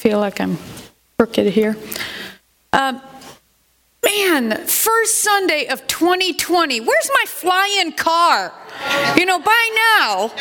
[0.00, 0.56] feel like I'm
[1.18, 1.76] crooked here.
[2.72, 3.02] Um,
[4.02, 6.80] man, first Sunday of 2020.
[6.80, 8.50] Where's my flying car?
[9.14, 10.32] You know, by now,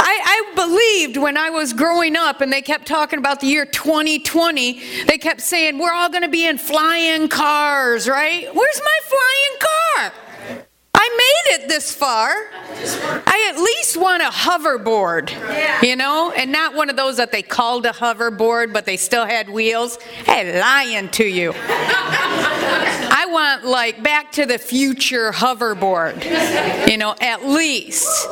[0.00, 3.64] I, I, believed when I was growing up and they kept talking about the year
[3.64, 8.52] 2020, they kept saying, we're all going to be in flying cars, right?
[8.52, 10.23] Where's my flying car?
[11.24, 12.34] Made it this far.
[13.26, 15.30] I at least want a hoverboard,
[15.82, 19.24] you know, and not one of those that they called a hoverboard, but they still
[19.24, 19.96] had wheels.
[20.26, 21.54] Hey, lying to you.
[21.56, 28.28] I want like back to the future hoverboard, you know, at least.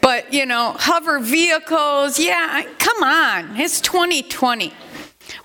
[0.00, 4.72] But, you know, hover vehicles, yeah, come on, it's 2020.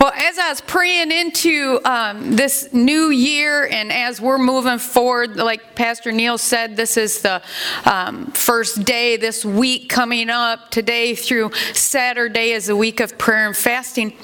[0.01, 5.35] Well, as I was praying into um, this new year and as we're moving forward,
[5.35, 7.39] like Pastor Neil said, this is the
[7.85, 10.71] um, first day this week coming up.
[10.71, 14.17] Today through Saturday is a week of prayer and fasting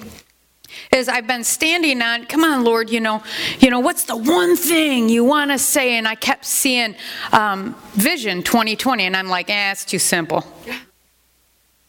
[0.91, 3.21] as I've been standing on, come on, Lord, you know,
[3.59, 5.95] you know, what's the one thing you want to say?
[5.95, 6.95] And I kept seeing
[7.31, 10.43] um, Vision 2020, and I'm like, eh, it's too simple.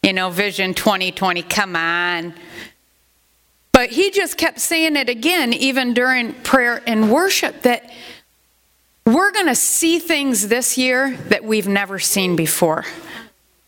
[0.03, 2.35] You know, Vision 2020, come on.
[3.79, 7.89] But he just kept saying it again, even during prayer and worship, that
[9.05, 12.83] we're going to see things this year that we've never seen before.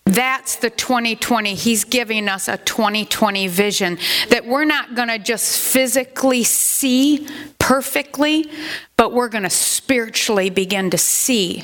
[0.04, 1.56] That's the 2020.
[1.56, 7.26] He's giving us a 2020 vision that we're not going to just physically see
[7.58, 8.52] perfectly,
[8.98, 11.64] but we're going to spiritually begin to see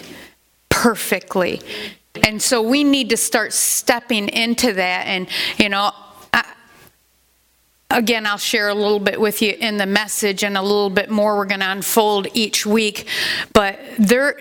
[0.70, 1.60] perfectly.
[2.26, 5.08] And so we need to start stepping into that.
[5.08, 5.92] And, you know,
[7.90, 11.10] Again, I'll share a little bit with you in the message and a little bit
[11.10, 13.08] more we're going to unfold each week.
[13.54, 14.38] But there,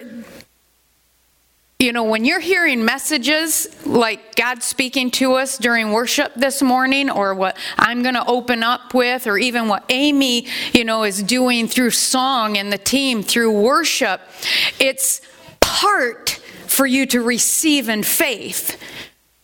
[1.79, 7.09] you know, when you're hearing messages like God speaking to us during worship this morning,
[7.09, 11.23] or what I'm going to open up with, or even what Amy, you know, is
[11.23, 14.21] doing through song and the team through worship,
[14.81, 15.21] it's
[15.61, 16.31] part
[16.67, 18.77] for you to receive in faith.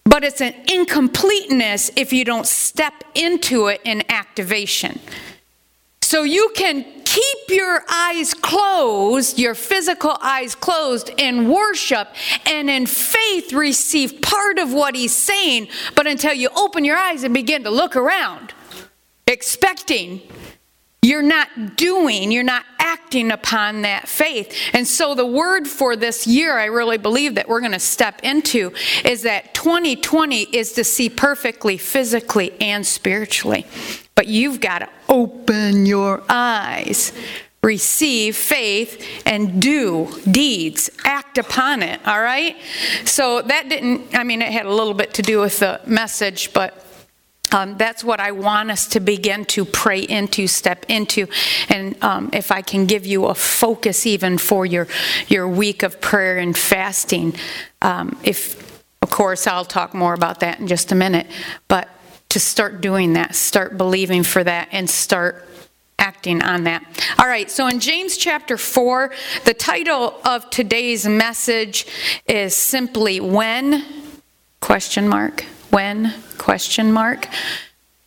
[0.05, 5.01] But it's an incompleteness if you don't step into it in activation.
[6.03, 12.09] So you can keep your eyes closed, your physical eyes closed in worship
[12.47, 17.25] and in faith receive part of what he's saying, but until you open your eyes
[17.25, 18.53] and begin to look around,
[19.27, 20.21] expecting
[21.05, 24.57] you're not doing, you're not acting upon that faith.
[24.73, 28.21] And so, the word for this year, I really believe that we're going to step
[28.23, 28.73] into
[29.05, 33.67] is that 2020 is to see perfectly, physically, and spiritually.
[34.15, 37.13] But you've got to open your eyes,
[37.65, 42.57] receive faith, and do deeds, act upon it, all right?
[43.05, 46.53] So, that didn't, I mean, it had a little bit to do with the message,
[46.53, 46.79] but
[47.53, 51.27] um, that's what I want us to begin to pray into, step into.
[51.69, 54.89] And um, if I can give you a focus even for your,
[55.29, 57.35] your week of prayer and fasting,
[57.83, 61.27] um, if, of course, I'll talk more about that in just a minute,
[61.69, 61.89] but
[62.31, 65.47] to start doing that, start believing for that, and start
[65.99, 66.83] acting on that.
[67.19, 69.13] All right, so in James chapter 4,
[69.45, 71.87] the title of today's message
[72.27, 73.85] is simply when
[74.61, 77.29] question mark when question mark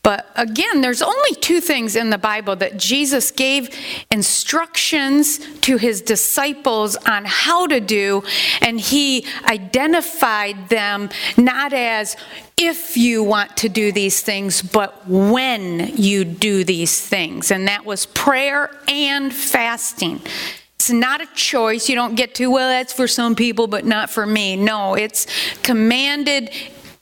[0.03, 3.69] but again there's only two things in the bible that jesus gave
[4.11, 8.23] instructions to his disciples on how to do
[8.61, 12.15] and he identified them not as
[12.55, 17.83] if you want to do these things but when you do these things and that
[17.83, 20.21] was prayer and fasting
[20.75, 21.89] it's not a choice.
[21.89, 24.55] You don't get to, well, that's for some people, but not for me.
[24.55, 25.25] No, it's
[25.63, 26.51] commanded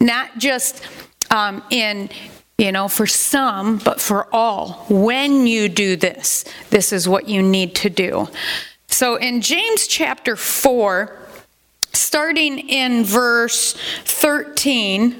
[0.04, 0.86] not just
[1.32, 2.10] um, in
[2.58, 4.86] you know, for some, but for all.
[4.88, 8.28] When you do this, this is what you need to do.
[8.88, 11.18] So in James chapter 4,
[11.94, 13.76] starting in verse
[14.06, 15.20] 13,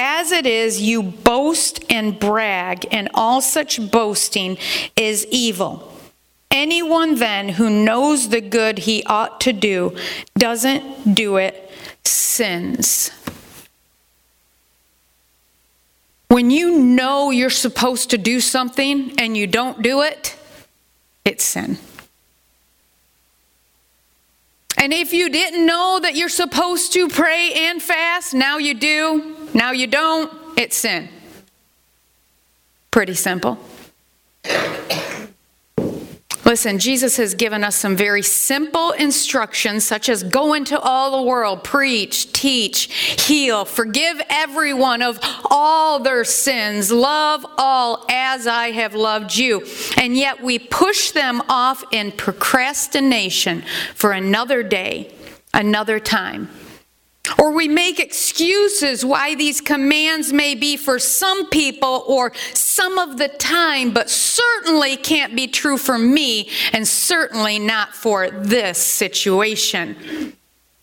[0.00, 4.56] As it is, you boast and brag, and all such boasting
[4.94, 5.92] is evil.
[6.52, 9.96] Anyone then who knows the good he ought to do
[10.36, 11.68] doesn't do it
[12.04, 13.10] sins.
[16.28, 20.36] When you know you're supposed to do something and you don't do it,
[21.24, 21.76] it's sin.
[24.76, 29.34] And if you didn't know that you're supposed to pray and fast, now you do,
[29.54, 31.08] now you don't, it's sin.
[32.90, 33.58] Pretty simple.
[36.48, 41.28] Listen, Jesus has given us some very simple instructions, such as go into all the
[41.28, 42.84] world, preach, teach,
[43.26, 45.18] heal, forgive everyone of
[45.50, 49.62] all their sins, love all as I have loved you.
[49.98, 53.62] And yet we push them off in procrastination
[53.94, 55.12] for another day,
[55.52, 56.48] another time.
[57.38, 63.18] Or we make excuses why these commands may be for some people or some of
[63.18, 70.34] the time, but certainly can't be true for me and certainly not for this situation.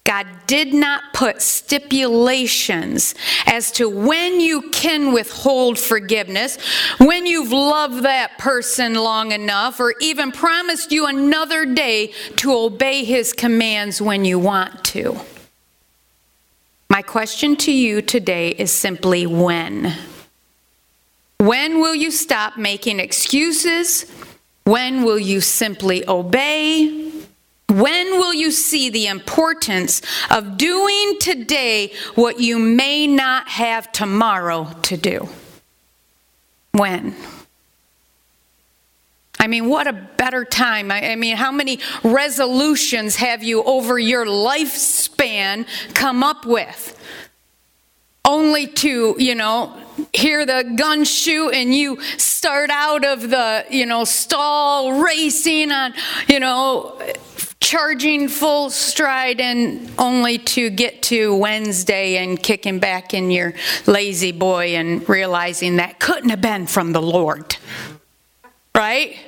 [0.06, 3.15] God did not put stipulations
[3.47, 6.59] as to when you can withhold forgiveness,
[7.00, 13.03] when you've loved that person long enough, or even promised you another day to obey
[13.03, 15.19] his commands when you want to.
[16.89, 19.93] My question to you today is simply when?
[21.39, 24.09] When will you stop making excuses?
[24.63, 27.11] When will you simply obey?
[27.69, 34.69] When will you see the importance of doing today what you may not have tomorrow
[34.83, 35.27] to do?
[36.71, 37.15] When?
[39.45, 40.89] I mean, what a better time.
[40.89, 47.00] I, I, mean, how many resolutions have you over your lifespan come up with?
[48.27, 49.80] Only to, you know,
[50.13, 55.94] hear the gun shoot and you start out of the, you know, stall racing on,
[56.27, 57.00] you know,
[57.59, 63.53] charging full stride and only to get to Wednesday and kicking back in your
[63.86, 67.56] La-Z-Boy and realizing that couldn't have been from the Lord.
[68.74, 69.19] Right?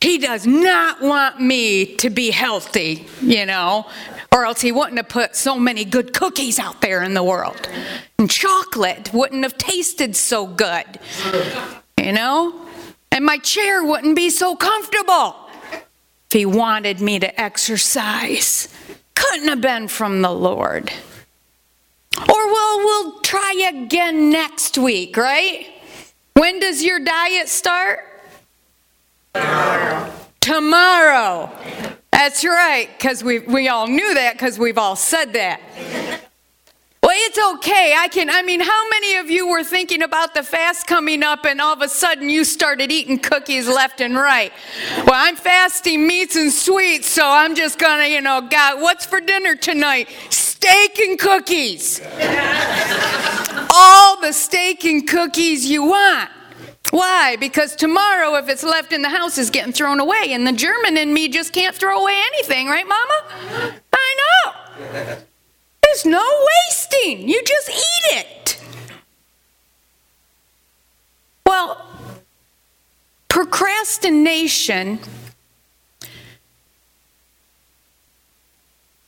[0.00, 3.86] He does not want me to be healthy, you know,
[4.32, 7.68] or else he wouldn't have put so many good cookies out there in the world.
[8.18, 10.98] And chocolate wouldn't have tasted so good,
[12.02, 12.66] you know?
[13.12, 15.36] And my chair wouldn't be so comfortable
[15.72, 18.68] if he wanted me to exercise.
[19.14, 20.90] Couldn't have been from the Lord.
[22.16, 25.66] Or we'll, we'll try again next week, right?
[26.34, 28.09] When does your diet start?
[30.40, 31.50] Tomorrow.
[32.12, 35.60] That's right, because we, we all knew that because we've all said that.
[37.02, 37.94] Well, it's okay.
[37.98, 41.46] I can, I mean, how many of you were thinking about the fast coming up
[41.46, 44.52] and all of a sudden you started eating cookies left and right?
[44.98, 49.20] Well, I'm fasting meats and sweets, so I'm just gonna, you know, God, what's for
[49.20, 50.08] dinner tonight?
[50.28, 52.00] Steak and cookies.
[53.74, 56.30] all the steak and cookies you want.
[56.90, 57.36] Why?
[57.36, 60.96] Because tomorrow, if it's left in the house, is getting thrown away, and the German
[60.96, 63.22] in me just can't throw away anything, right, Mama?
[63.92, 65.16] I know.
[65.82, 67.28] There's no wasting.
[67.28, 68.60] You just eat it.
[71.46, 71.86] Well,
[73.28, 74.98] procrastination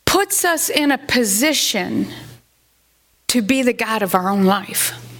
[0.04, 2.06] puts us in a position
[3.28, 5.11] to be the God of our own life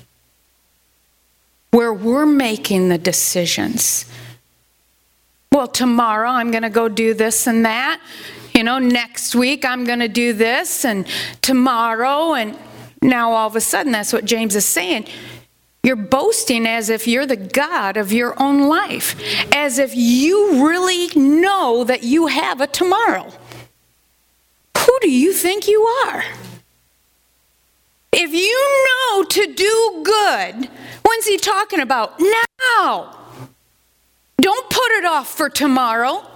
[1.73, 4.05] where we're making the decisions.
[5.50, 8.00] Well, tomorrow I'm going to go do this and that.
[8.55, 11.07] You know, next week I'm going to do this, and
[11.41, 12.57] tomorrow, and
[13.00, 15.07] now all of a sudden, that's what James is saying.
[15.83, 19.17] You're boasting as if you're the God of your own life,
[19.55, 23.33] as if you really know that you have a tomorrow.
[24.76, 26.23] Who do you think you are?
[28.12, 30.69] If you know to do good,
[31.02, 32.21] when's he talking about?
[32.21, 33.19] Now.
[34.40, 36.26] Don't put it off for tomorrow.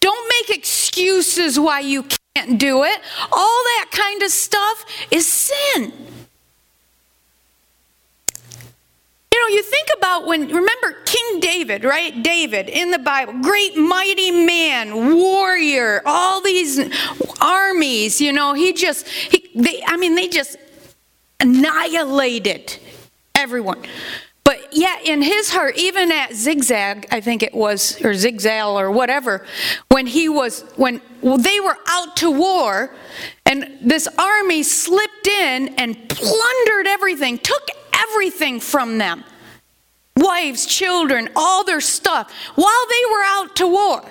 [0.00, 3.00] Don't make excuses why you can't do it.
[3.32, 5.92] All that kind of stuff is sin.
[9.32, 12.22] You know, you think about when, remember King David, right?
[12.22, 16.80] David in the Bible, great mighty man, warrior, all these
[17.40, 20.56] armies, you know, he just, he, they, I mean, they just
[21.40, 22.78] annihilated
[23.34, 23.82] everyone.
[24.44, 28.90] But yet, in his heart, even at Zigzag, I think it was, or Zigzag or
[28.90, 29.44] whatever,
[29.90, 32.94] when he was, when they were out to war,
[33.44, 39.24] and this army slipped in and plundered everything, took everything from them
[40.18, 44.02] wives, children, all their stuff, while they were out to war,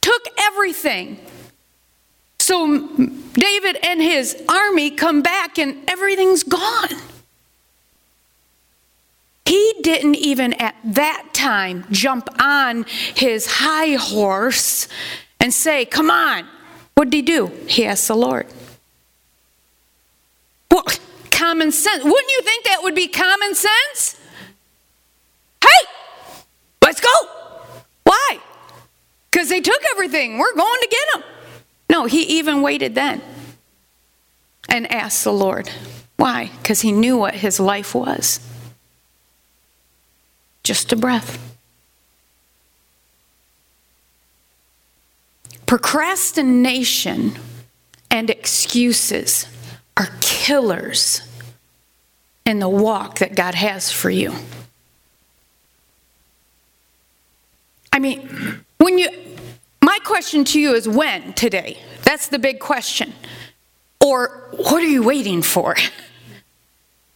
[0.00, 1.18] took everything.
[2.40, 2.86] So
[3.34, 6.88] David and his army come back and everything's gone.
[9.44, 14.88] He didn't even at that time jump on his high horse
[15.38, 16.46] and say, Come on.
[16.94, 17.48] What did he do?
[17.66, 18.46] He asked the Lord.
[20.70, 20.84] Well,
[21.30, 22.02] common sense.
[22.02, 24.18] Wouldn't you think that would be common sense?
[25.62, 25.88] Hey,
[26.82, 27.12] let's go.
[28.04, 28.38] Why?
[29.30, 30.38] Because they took everything.
[30.38, 31.30] We're going to get them.
[31.90, 33.20] No, he even waited then
[34.68, 35.68] and asked the Lord.
[36.16, 36.52] Why?
[36.58, 38.38] Because he knew what his life was
[40.62, 41.38] just a breath.
[45.66, 47.32] Procrastination
[48.08, 49.46] and excuses
[49.96, 51.22] are killers
[52.46, 54.32] in the walk that God has for you.
[57.92, 59.08] I mean, when you,
[59.90, 61.76] my question to you is when today?
[62.04, 63.12] That's the big question.
[64.00, 65.74] Or what are you waiting for?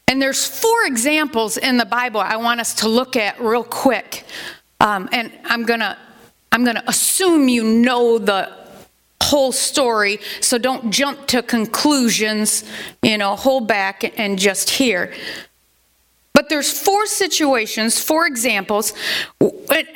[0.09, 4.25] And there's four examples in the Bible I want us to look at real quick.
[4.81, 5.97] Um, and I'm gonna
[6.51, 8.51] I'm gonna assume you know the
[9.23, 12.65] whole story, so don't jump to conclusions.
[13.03, 15.15] You know, hold back and just hear.
[16.35, 18.93] But there's four situations, four examples.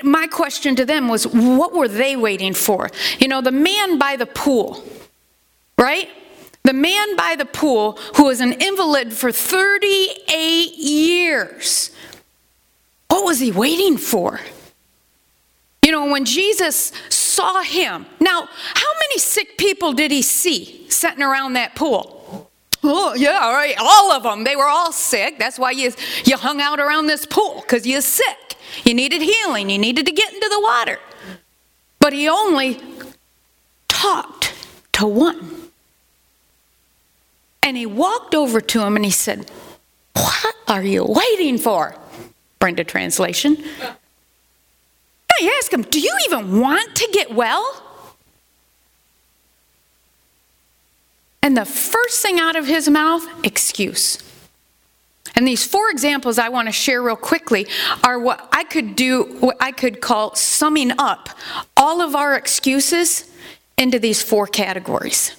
[0.03, 2.89] My question to them was, what were they waiting for?
[3.19, 4.83] You know, the man by the pool,
[5.77, 6.09] right?
[6.63, 11.91] The man by the pool who was an invalid for 38 years.
[13.09, 14.41] What was he waiting for?
[15.85, 21.23] You know, when Jesus saw him, now, how many sick people did he see sitting
[21.23, 22.18] around that pool?
[22.83, 24.45] Oh, yeah, all right, all of them.
[24.45, 25.39] They were all sick.
[25.39, 25.93] That's why you,
[26.25, 28.57] you hung out around this pool, because you're sick.
[28.85, 30.99] You needed healing, you needed to get into the water.
[32.01, 32.81] But he only
[33.89, 34.55] talked
[34.93, 35.71] to one.
[37.63, 39.51] And he walked over to him and he said,
[40.15, 41.95] What are you waiting for?
[42.59, 43.63] Brenda translation.
[45.31, 47.83] I asked him, Do you even want to get well?
[51.43, 54.23] And the first thing out of his mouth, excuse.
[55.35, 57.67] And these four examples I want to share real quickly
[58.03, 61.29] are what I could do, what I could call summing up
[61.77, 63.31] all of our excuses
[63.77, 65.35] into these four categories.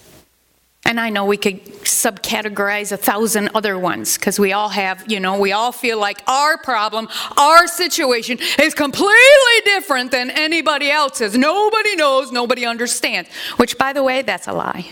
[0.86, 5.20] And I know we could subcategorize a thousand other ones because we all have, you
[5.20, 11.38] know, we all feel like our problem, our situation is completely different than anybody else's.
[11.38, 13.30] Nobody knows, nobody understands.
[13.58, 14.92] Which, by the way, that's a lie.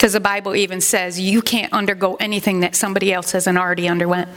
[0.00, 4.30] Because the Bible even says you can't undergo anything that somebody else hasn't already underwent.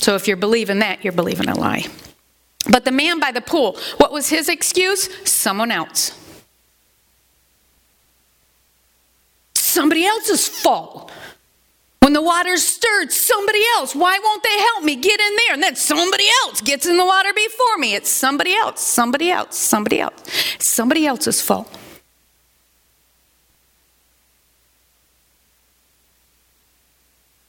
[0.00, 1.86] So if you're believing that, you're believing a lie.
[2.68, 5.08] But the man by the pool, what was his excuse?
[5.24, 6.20] Someone else.
[9.54, 11.12] somebody else's fault.
[12.00, 13.94] When the water's stirred, somebody else.
[13.94, 15.54] Why won't they help me get in there?
[15.54, 17.94] And then somebody else gets in the water before me.
[17.94, 20.22] It's somebody else, somebody else, somebody else.
[20.58, 21.68] Somebody else's fault.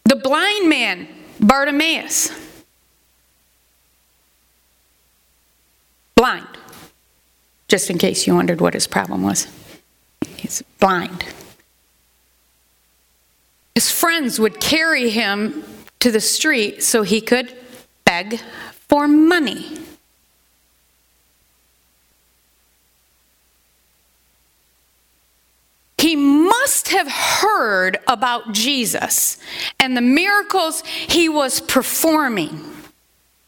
[0.08, 1.06] The blind man,
[1.38, 2.32] Bartimaeus.
[6.16, 6.48] Blind.
[7.68, 9.48] Just in case you wondered what his problem was.
[10.38, 11.26] He's blind.
[13.76, 15.66] His friends would carry him
[16.00, 17.54] to the street so he could
[18.06, 18.40] beg
[18.88, 19.78] for money.
[25.98, 29.38] He must have heard about Jesus
[29.80, 32.64] and the miracles he was performing.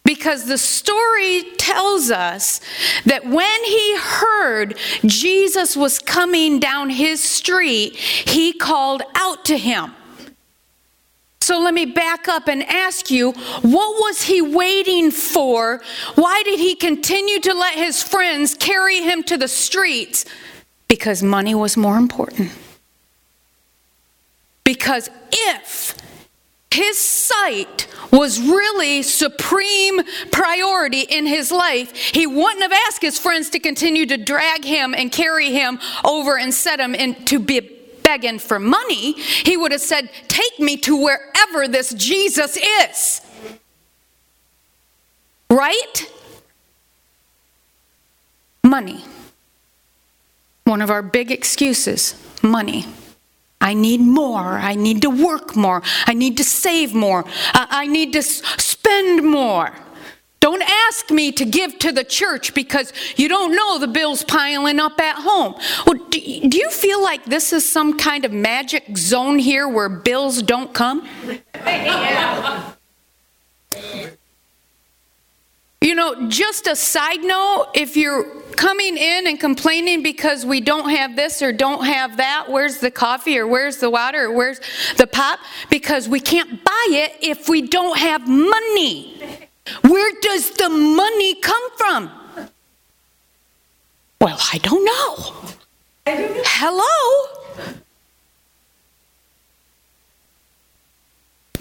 [0.03, 2.61] Because the story tells us
[3.05, 4.75] that when he heard
[5.05, 9.93] Jesus was coming down his street, he called out to him.
[11.41, 15.81] So let me back up and ask you what was he waiting for?
[16.15, 20.25] Why did he continue to let his friends carry him to the streets?
[20.89, 22.51] Because money was more important.
[24.65, 25.95] Because if
[26.71, 33.49] his sight was really supreme priority in his life, he wouldn't have asked his friends
[33.51, 37.79] to continue to drag him and carry him over and set him into be
[38.09, 43.21] begging for money, he would have said, Take me to wherever this Jesus is.
[45.51, 46.11] Right?
[48.63, 49.03] Money.
[50.69, 52.85] One of our big excuses money.
[53.59, 54.59] I need more.
[54.59, 55.81] I need to work more.
[56.05, 57.25] I need to save more.
[57.55, 59.71] I need to spend more.
[60.41, 64.79] Don't ask me to give to the church because you don't know the bills piling
[64.79, 65.55] up at home.
[65.87, 70.43] Well, do you feel like this is some kind of magic zone here where bills
[70.43, 71.07] don't come?
[75.81, 78.25] You know, just a side note if you're
[78.59, 82.91] coming in and complaining because we don't have this or don't have that, where's the
[82.91, 84.59] coffee or where's the water or where's
[84.97, 85.39] the pop?
[85.69, 89.17] Because we can't buy it if we don't have money.
[89.87, 92.11] Where does the money come from?
[94.19, 95.35] Well, I don't know.
[96.45, 97.73] Hello?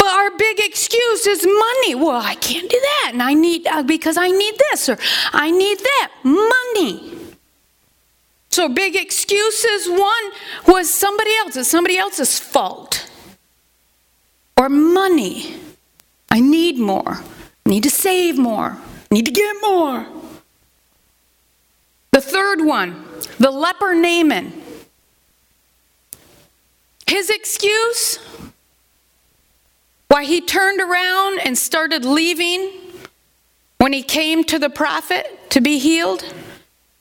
[0.09, 1.95] Our big excuse is money.
[1.95, 4.99] Well, I can't do that, and I need uh, because I need this or
[5.33, 7.15] I need that money.
[8.51, 9.89] So big excuses.
[9.89, 10.33] One
[10.67, 13.09] was somebody else's, somebody else's fault,
[14.57, 15.55] or money.
[16.31, 17.21] I need more.
[17.67, 18.77] I need to save more.
[19.11, 20.07] I need to get more.
[22.11, 23.05] The third one,
[23.39, 24.63] the leper Naaman.
[27.07, 28.19] His excuse
[30.09, 32.71] why he turned around and started leaving
[33.79, 36.25] when he came to the prophet to be healed?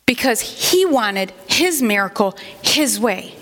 [0.06, 3.36] Because he wanted his miracle his way.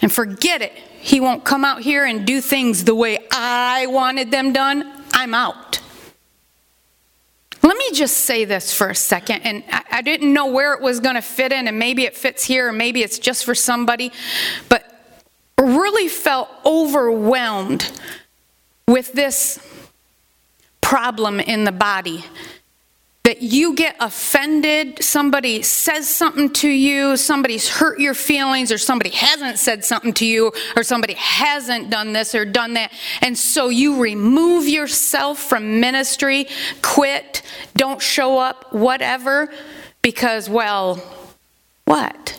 [0.00, 4.30] And forget it, he won't come out here and do things the way I wanted
[4.32, 5.04] them done.
[5.12, 5.80] I'm out.
[7.62, 10.80] Let me just say this for a second, and I, I didn't know where it
[10.80, 13.54] was going to fit in, and maybe it fits here, or maybe it's just for
[13.54, 14.10] somebody,
[14.68, 14.91] but
[15.62, 17.90] really felt overwhelmed
[18.86, 19.58] with this
[20.80, 22.24] problem in the body.
[23.24, 29.10] That you get offended, somebody says something to you, somebody's hurt your feelings, or somebody
[29.10, 32.90] hasn't said something to you, or somebody hasn't done this or done that.
[33.20, 36.48] And so you remove yourself from ministry,
[36.82, 37.42] quit,
[37.76, 39.52] don't show up, whatever,
[40.02, 40.96] because, well,
[41.84, 42.36] what?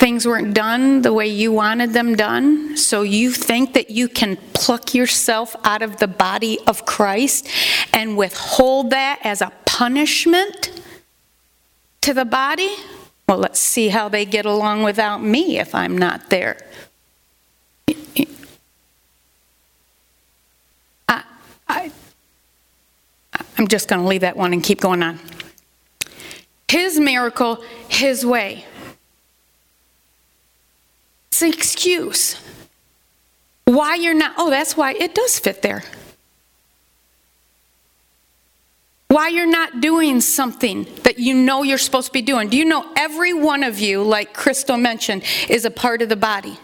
[0.00, 4.36] Things weren't done the way you wanted them done, so you think that you can
[4.54, 7.46] pluck yourself out of the body of Christ
[7.92, 10.72] and withhold that as a punishment
[12.00, 12.74] to the body?
[13.28, 16.56] Well, let's see how they get along without me if I'm not there.
[21.08, 21.22] I,
[21.68, 21.92] I,
[23.58, 25.20] I'm just going to leave that one and keep going on.
[26.68, 28.64] His miracle, his way.
[31.30, 32.36] It's an excuse.
[33.64, 35.84] Why you're not, oh, that's why it does fit there.
[39.08, 42.48] Why you're not doing something that you know you're supposed to be doing.
[42.48, 46.16] Do you know every one of you, like Crystal mentioned, is a part of the
[46.16, 46.58] body?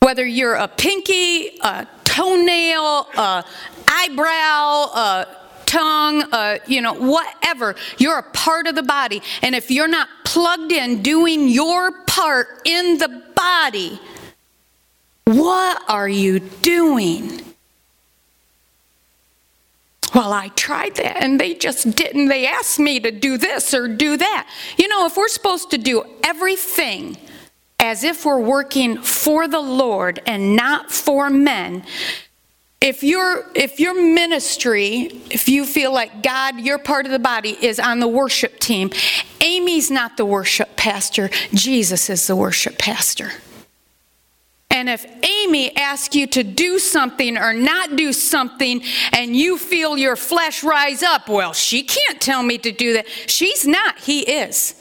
[0.00, 3.44] Whether you're a pinky, a toenail, a
[3.88, 5.43] eyebrow, a
[5.74, 7.74] tongue, uh, you know, whatever.
[7.98, 9.22] You're a part of the body.
[9.42, 14.00] And if you're not plugged in doing your part in the body,
[15.24, 17.40] what are you doing?
[20.14, 22.28] Well, I tried that and they just didn't.
[22.28, 24.48] They asked me to do this or do that.
[24.78, 27.16] You know, if we're supposed to do everything
[27.80, 31.84] as if we're working for the Lord and not for men,
[32.84, 37.56] if your if your ministry if you feel like god your part of the body
[37.64, 38.90] is on the worship team
[39.40, 43.32] amy's not the worship pastor jesus is the worship pastor
[44.70, 49.96] and if Amy asks you to do something or not do something and you feel
[49.96, 53.06] your flesh rise up, well, she can't tell me to do that.
[53.28, 54.74] She's not, he is.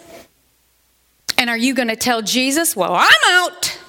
[1.38, 3.80] And are you going to tell Jesus, well, I'm out?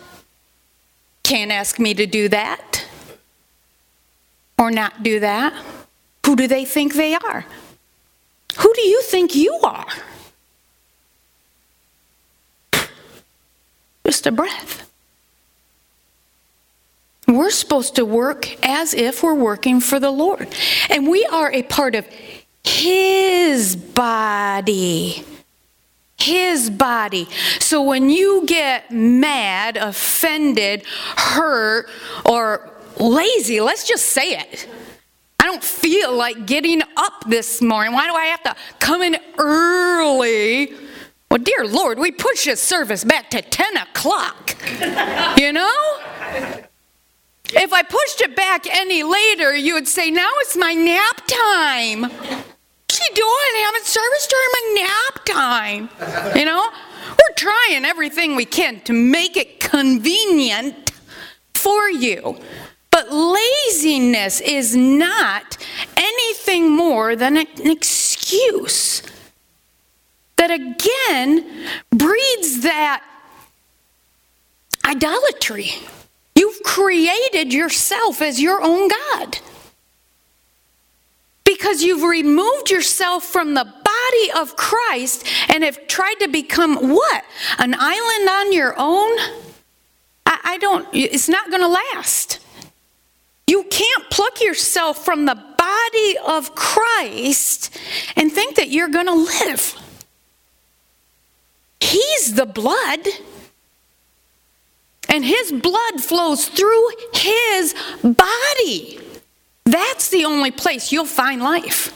[1.23, 2.74] Can't ask me to do that
[4.59, 5.53] or not do that,
[6.25, 7.45] who do they think they are?
[8.59, 9.87] Who do you think you are?
[14.07, 14.89] Just a breath.
[17.27, 20.49] We're supposed to work as if we're working for the Lord.
[20.91, 22.07] And we are a part of
[22.63, 25.25] His body.
[26.19, 27.27] His body.
[27.61, 30.85] So when you get mad, offended,
[31.17, 31.89] hurt,
[32.25, 33.61] or lazy.
[33.61, 34.69] Let's just say it.
[35.41, 37.93] I don't feel like getting up this morning.
[37.93, 40.73] Why do I have to come in early?
[41.31, 44.57] Well, dear Lord, we push this service back to 10 o'clock.
[45.37, 45.99] You know?
[47.47, 52.03] If I pushed it back any later, you would say, now it's my nap time.
[52.03, 56.37] What's she doing having service during my nap time?
[56.39, 56.71] You know?
[57.11, 60.93] We're trying everything we can to make it convenient
[61.55, 62.39] for you.
[63.05, 65.59] But laziness is not
[65.97, 69.03] anything more than an excuse
[70.37, 73.05] that again breeds that
[74.85, 75.71] idolatry.
[76.35, 79.39] You've created yourself as your own God.
[81.45, 87.25] because you've removed yourself from the body of Christ and have tried to become what?
[87.59, 89.11] An island on your own?
[90.27, 92.44] I, I don't, it's not going to last.
[93.47, 97.77] You can't pluck yourself from the body of Christ
[98.17, 99.75] and think that you're going to live.
[101.81, 103.01] He's the blood.
[105.09, 108.99] And his blood flows through his body.
[109.65, 111.93] That's the only place you'll find life.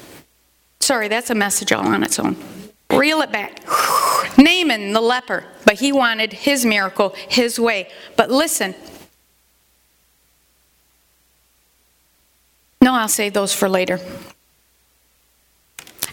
[0.81, 2.37] Sorry, that's a message all on its own.
[2.91, 3.63] Reel it back.
[4.39, 7.89] Naaman, the leper, but he wanted his miracle his way.
[8.17, 8.75] But listen.
[12.89, 14.01] No, I'll save those for later.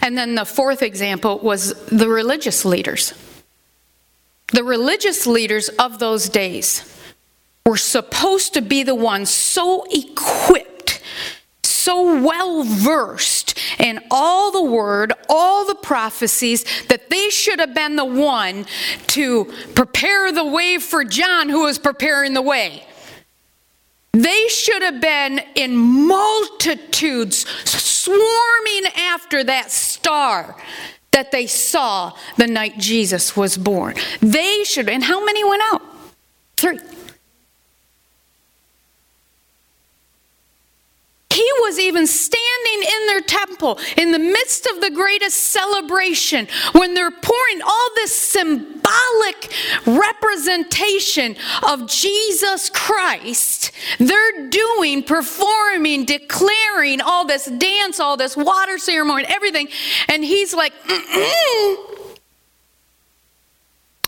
[0.02, 3.14] And then the fourth example was the religious leaders.
[4.52, 6.84] The religious leaders of those days
[7.66, 11.02] were supposed to be the ones so equipped,
[11.64, 17.96] so well versed in all the word, all the prophecies, that they should have been
[17.96, 18.66] the one
[19.08, 22.86] to prepare the way for John, who was preparing the way.
[24.16, 30.56] They should have been in multitudes swarming after that star
[31.12, 33.96] that they saw the night Jesus was born.
[34.22, 35.82] They should, and how many went out?
[36.56, 36.80] Three.
[41.36, 46.94] He was even standing in their temple in the midst of the greatest celebration when
[46.94, 49.52] they're pouring all this symbolic
[49.86, 53.72] representation of Jesus Christ.
[54.00, 59.68] They're doing, performing, declaring all this dance, all this water ceremony, everything.
[60.08, 62.18] And he's like, Mm-mm.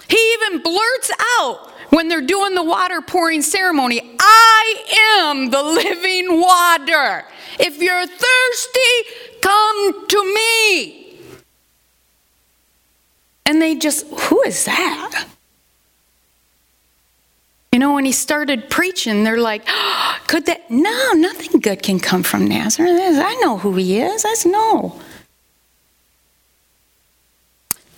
[0.07, 6.39] he even blurts out when they're doing the water pouring ceremony, I am the living
[6.39, 7.25] water.
[7.59, 11.19] If you're thirsty, come to me.
[13.45, 15.25] And they just, who is that?
[17.71, 20.69] You know, when he started preaching, they're like, oh, could that?
[20.69, 22.91] No, nothing good can come from Nazareth.
[22.93, 24.23] I know who he is.
[24.23, 24.99] That's know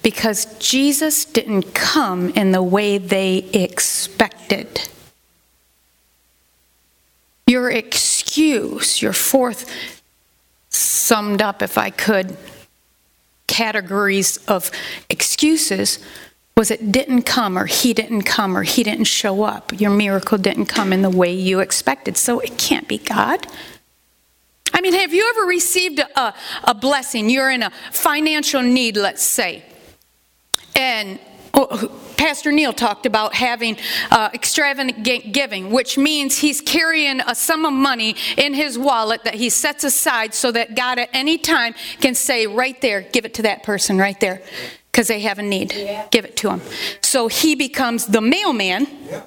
[0.01, 4.89] because Jesus didn't come in the way they expected.
[7.47, 10.01] Your excuse, your fourth
[10.69, 12.37] summed up, if I could,
[13.47, 14.71] categories of
[15.09, 15.99] excuses
[16.55, 19.79] was it didn't come or he didn't come or he didn't show up.
[19.79, 22.17] Your miracle didn't come in the way you expected.
[22.17, 23.47] So it can't be God.
[24.73, 26.33] I mean, have you ever received a,
[26.65, 27.29] a blessing?
[27.29, 29.63] You're in a financial need, let's say
[30.79, 31.19] and
[31.53, 33.75] oh, Pastor Neil talked about having
[34.11, 39.35] uh, extravagant giving, which means he's carrying a sum of money in his wallet that
[39.35, 43.33] he sets aside so that God at any time can say, right there, give it
[43.35, 44.41] to that person right there,
[44.91, 45.73] because they have a need.
[45.73, 46.07] Yeah.
[46.11, 46.61] Give it to him.
[47.01, 48.87] So he becomes the mailman.
[49.05, 49.23] Yeah.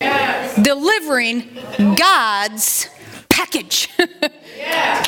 [0.00, 0.60] Yes.
[0.60, 1.48] delivering
[1.96, 2.88] God's
[3.28, 3.88] package.
[4.58, 5.04] yeah.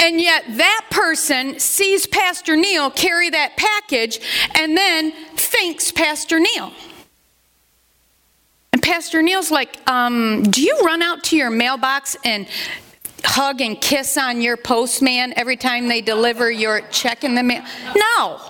[0.00, 4.20] And yet that person sees Pastor Neil carry that package
[4.54, 6.72] and then thanks Pastor Neil.
[8.72, 12.46] And Pastor Neil's like, um, Do you run out to your mailbox and
[13.24, 17.64] hug and kiss on your postman every time they deliver your check in the mail?
[17.94, 18.40] No.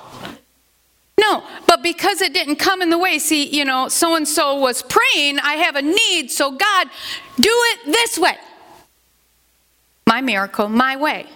[1.18, 4.55] No, but because it didn't come in the way, see, you know, so and so
[4.57, 6.88] was praying, I have a need, so God,
[7.40, 8.37] do it this way
[10.07, 11.27] my miracle my way.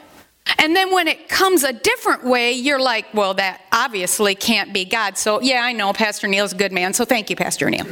[0.58, 4.84] And then when it comes a different way, you're like, well, that obviously can't be
[4.84, 5.16] God.
[5.16, 7.86] So, yeah, I know Pastor Neil's a good man, so thank you, Pastor Neil.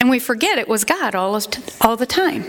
[0.00, 1.40] And we forget it was God all,
[1.80, 2.44] all the time.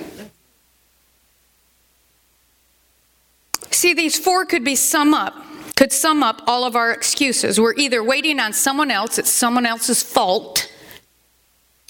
[3.72, 5.36] See, these four could be sum up,
[5.76, 7.60] could sum up all of our excuses.
[7.60, 10.72] We're either waiting on someone else, it's someone else's fault.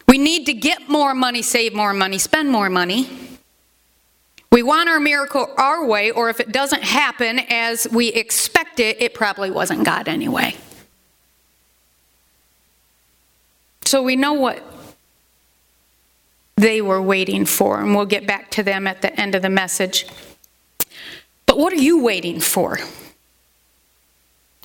[0.08, 3.27] We need to get more money, save more money, spend more money.
[4.52, 9.02] We want our miracle our way, or if it doesn't happen as we expect it,
[9.02, 10.56] it probably wasn't God anyway.
[13.84, 14.64] So we know what
[16.56, 19.50] they were waiting for, and we'll get back to them at the end of the
[19.50, 20.08] message.
[21.46, 22.80] But what are you waiting for?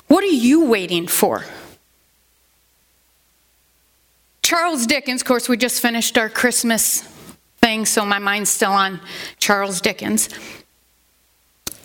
[0.08, 1.44] What are you waiting for?
[4.42, 7.08] Charles Dickens, of course, we just finished our Christmas
[7.62, 9.00] thing, so my mind's still on
[9.38, 10.28] Charles Dickens.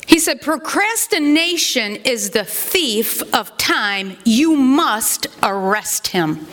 [0.07, 4.17] He said, Procrastination is the thief of time.
[4.25, 6.47] You must arrest him.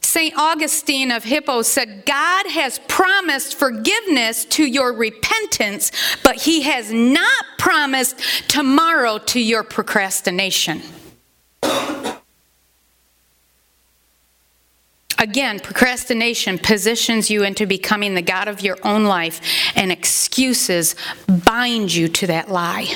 [0.00, 0.34] St.
[0.36, 5.90] Augustine of Hippo said, God has promised forgiveness to your repentance,
[6.22, 10.82] but he has not promised tomorrow to your procrastination.
[15.22, 19.40] Again, procrastination positions you into becoming the God of your own life,
[19.76, 20.96] and excuses
[21.44, 22.92] bind you to that lie.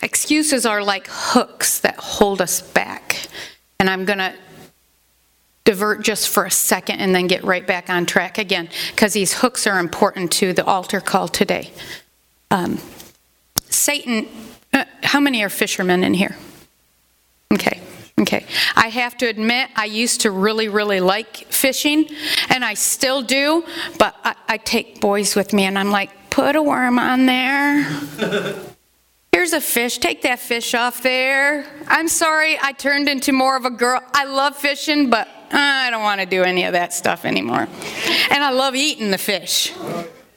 [0.00, 3.26] Excuses are like hooks that hold us back.
[3.80, 4.34] And I'm going to
[5.64, 9.34] divert just for a second and then get right back on track again, because these
[9.34, 11.72] hooks are important to the altar call today.
[12.52, 12.78] Um,
[13.82, 14.28] Satan,
[14.72, 16.36] uh, how many are fishermen in here?
[17.52, 17.80] Okay.
[18.20, 18.46] Okay.
[18.76, 22.08] I have to admit, I used to really, really like fishing,
[22.48, 23.64] and I still do,
[23.98, 27.82] but I, I take boys with me, and I'm like, put a worm on there.
[29.32, 29.98] Here's a fish.
[29.98, 31.66] Take that fish off there.
[31.88, 34.00] I'm sorry, I turned into more of a girl.
[34.14, 37.66] I love fishing, but I don't want to do any of that stuff anymore.
[38.30, 39.72] And I love eating the fish.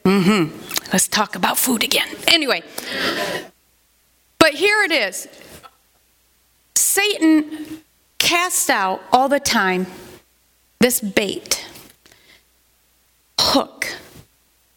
[0.03, 0.74] Mm hmm.
[0.93, 2.07] Let's talk about food again.
[2.27, 2.63] Anyway,
[4.39, 5.27] but here it is
[6.75, 7.83] Satan
[8.17, 9.87] casts out all the time
[10.79, 11.65] this bait,
[13.39, 13.87] hook,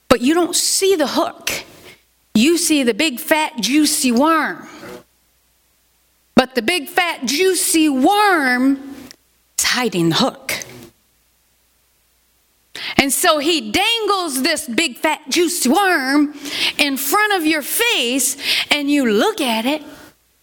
[0.09, 1.51] but you don't see the hook.
[2.35, 4.67] You see the big fat juicy worm.
[6.35, 8.95] But the big fat juicy worm
[9.59, 10.65] is hiding the hook.
[12.99, 16.35] And so he dangles this big fat juicy worm
[16.79, 18.37] in front of your face,
[18.71, 19.83] and you look at it.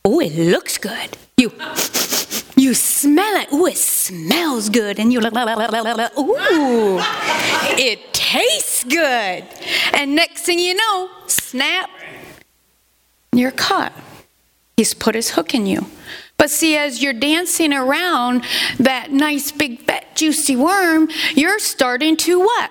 [0.05, 1.17] Oh, it looks good.
[1.37, 1.51] You
[2.55, 3.49] you smell it.
[3.51, 4.99] Oh, it smells good.
[4.99, 5.33] And you're like,
[6.17, 6.99] ooh,
[7.77, 9.43] it tastes good.
[9.93, 11.89] And next thing you know, snap,
[13.33, 13.93] you're caught.
[14.77, 15.85] He's put his hook in you.
[16.45, 18.45] But see, as you're dancing around
[18.77, 22.69] that nice big fat juicy worm, you're starting to what?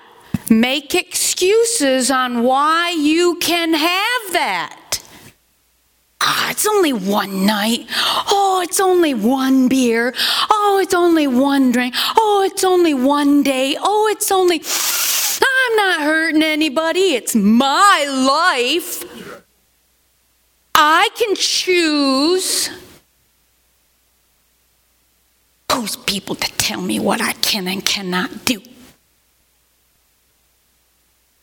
[0.49, 5.03] Make excuses on why you can have that.
[6.21, 7.87] Ah, it's only one night.
[8.31, 10.13] Oh, it's only one beer.
[10.49, 11.95] Oh, it's only one drink.
[12.17, 13.75] Oh, it's only one day.
[13.77, 14.61] Oh, it's only.
[14.61, 17.13] I'm not hurting anybody.
[17.13, 19.03] It's my life.
[20.75, 22.69] I can choose
[25.71, 28.61] who's people to tell me what I can and cannot do.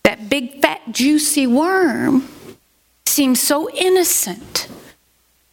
[0.04, 2.28] That big fat juicy worm
[3.06, 4.68] seems so innocent.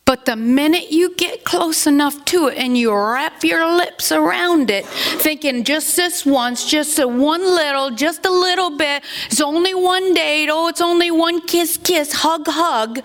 [0.06, 4.72] But the minute you get close enough to it and you wrap your lips around
[4.72, 9.76] it, thinking just this once, just a one little, just a little bit, it's only
[9.76, 13.02] one date, oh, it's only one kiss, kiss, hug, hug.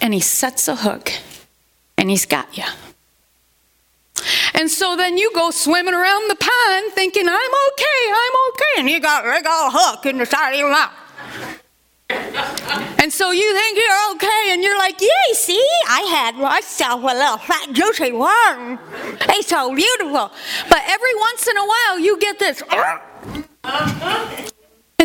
[0.00, 1.12] And he sets a hook
[1.98, 2.64] and he's got you.
[4.54, 8.80] And so then you go swimming around the pond thinking, I'm okay, I'm okay.
[8.80, 10.92] And you got a big old hook in the side of your mouth.
[13.00, 17.06] And so you think you're okay, and you're like, yay, see, I had myself a
[17.06, 18.78] little fat, juicy worm.
[19.28, 20.32] It's so beautiful.
[20.68, 22.62] But every once in a while, you get this.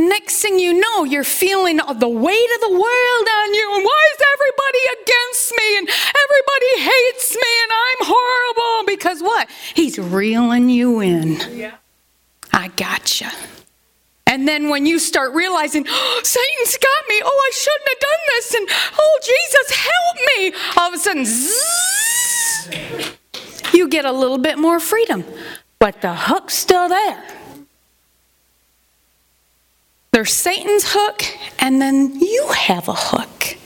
[0.03, 3.71] And next thing you know, you're feeling the weight of the world on you.
[3.73, 5.77] And why is everybody against me?
[5.77, 8.85] And everybody hates me, and I'm horrible.
[8.85, 9.49] Because what?
[9.73, 11.39] He's reeling you in.
[11.57, 11.75] Yeah.
[12.51, 13.31] I gotcha.
[14.27, 18.19] And then when you start realizing, oh, Satan's got me, oh, I shouldn't have done
[18.35, 18.67] this, and
[18.99, 23.07] oh, Jesus, help me, all of a sudden, zzz,
[23.73, 25.23] you get a little bit more freedom.
[25.79, 27.23] But the hook's still there.
[30.13, 31.23] There's Satan's hook,
[31.57, 33.57] and then you have a hook.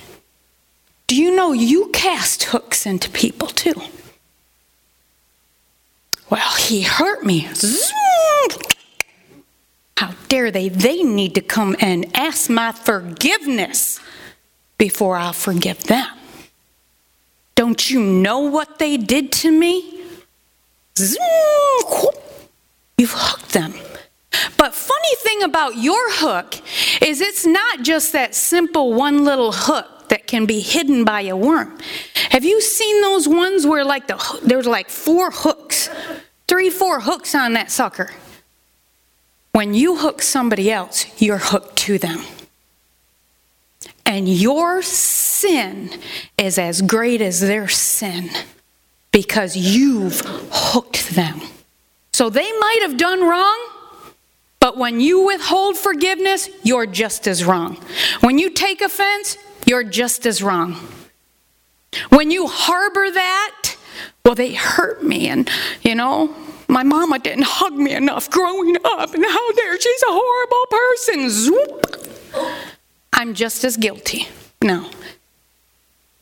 [1.05, 3.73] Do you know you cast hooks into people too?
[6.29, 7.49] Well, he hurt me.
[7.53, 7.91] Zzz,
[9.97, 10.69] how dare they?
[10.69, 13.99] They need to come and ask my forgiveness
[14.77, 16.07] before I'll forgive them.
[17.55, 20.01] Don't you know what they did to me?
[22.97, 23.73] You've hooked them.
[24.57, 26.55] But funny thing about your hook
[27.01, 31.35] is it's not just that simple one little hook that can be hidden by a
[31.35, 31.77] worm.
[32.31, 35.89] Have you seen those ones where like the there's like four hooks,
[36.47, 38.11] three, four hooks on that sucker?
[39.51, 42.21] When you hook somebody else, you're hooked to them.
[44.05, 45.89] And your sin
[46.37, 48.29] is as great as their sin
[49.11, 51.41] because you've hooked them.
[52.13, 53.67] So they might have done wrong,
[54.67, 57.77] but when you withhold forgiveness, you're just as wrong.
[58.19, 60.75] When you take offense, you're just as wrong.
[62.09, 63.77] When you harbor that,
[64.25, 65.49] well, they hurt me, and
[65.83, 66.35] you know,
[66.67, 71.29] my mama didn't hug me enough growing up, and how dare she's a horrible person.
[71.29, 72.65] Zoop.
[73.13, 74.27] I'm just as guilty.
[74.61, 74.89] No.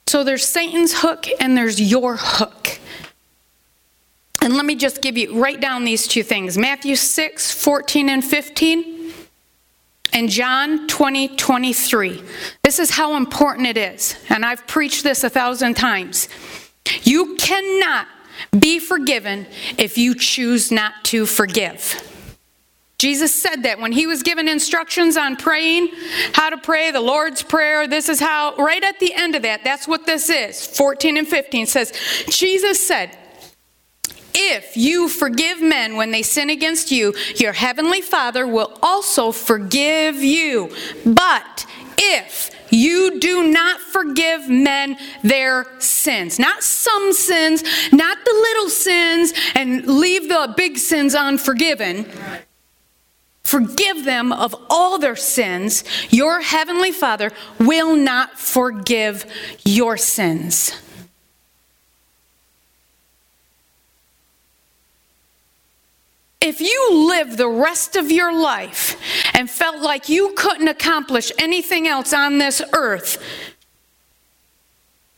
[0.05, 2.79] So there's Satan's hook and there's your hook.
[4.45, 8.23] And let me just give you, write down these two things Matthew 6, 14 and
[8.23, 9.11] 15,
[10.13, 12.21] and John 20, 23.
[12.63, 14.15] This is how important it is.
[14.29, 16.29] And I've preached this a thousand times.
[17.01, 18.07] You cannot
[18.57, 19.47] be forgiven
[19.79, 22.11] if you choose not to forgive.
[22.99, 25.89] Jesus said that when he was given instructions on praying,
[26.33, 29.63] how to pray, the Lord's Prayer, this is how, right at the end of that,
[29.63, 30.67] that's what this is.
[30.67, 31.91] 14 and 15 says,
[32.29, 33.17] Jesus said,
[34.35, 40.23] if you forgive men when they sin against you, your heavenly Father will also forgive
[40.23, 40.75] you.
[41.05, 41.65] But
[41.97, 49.33] if you do not forgive men their sins, not some sins, not the little sins,
[49.55, 52.05] and leave the big sins unforgiven.
[53.43, 55.83] Forgive them of all their sins.
[56.09, 59.25] Your heavenly Father will not forgive
[59.63, 60.81] your sins.
[66.45, 68.99] If you lived the rest of your life
[69.33, 73.21] and felt like you couldn't accomplish anything else on this earth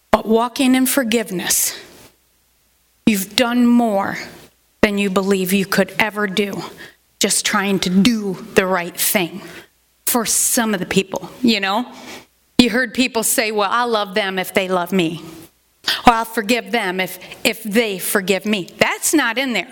[0.09, 1.77] but walking in forgiveness,
[3.05, 4.17] you've done more
[4.81, 6.53] than you believe you could ever do
[7.19, 9.41] just trying to do the right thing
[10.05, 11.91] for some of the people, you know?
[12.57, 15.21] You heard people say, Well, I'll love them if they love me.
[16.05, 18.69] Or I'll forgive them if, if they forgive me.
[18.77, 19.71] That's not in there.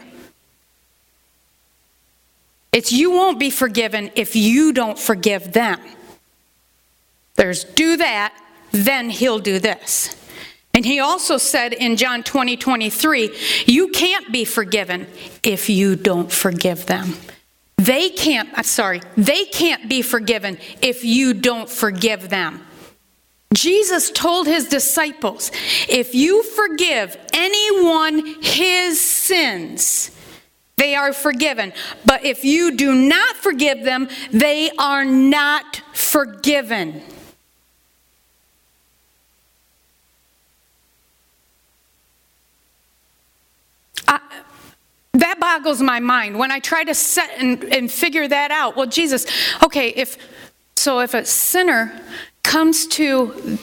[2.76, 5.80] It's you won't be forgiven if you don't forgive them.
[7.36, 8.38] There's do that,
[8.72, 10.14] then he'll do this.
[10.74, 13.34] And he also said in John 20, 23,
[13.66, 15.08] you can't be forgiven
[15.42, 17.14] if you don't forgive them.
[17.78, 22.62] They can't, I'm sorry, they can't be forgiven if you don't forgive them.
[23.54, 25.50] Jesus told his disciples,
[25.88, 30.12] if you forgive anyone his sins,
[30.78, 31.74] they are forgiven.
[32.06, 37.02] But if you do not forgive them, they are not forgiven.
[44.08, 44.20] I,
[45.14, 48.76] that boggles my mind when I try to set and, and figure that out.
[48.76, 49.26] Well, Jesus,
[49.64, 50.18] okay, if
[50.76, 52.02] so, if a sinner
[52.44, 53.58] comes to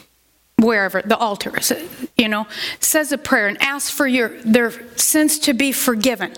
[0.58, 1.72] wherever the altar is,
[2.16, 2.46] you know
[2.80, 6.32] says a prayer and asks for your their sins to be forgiven.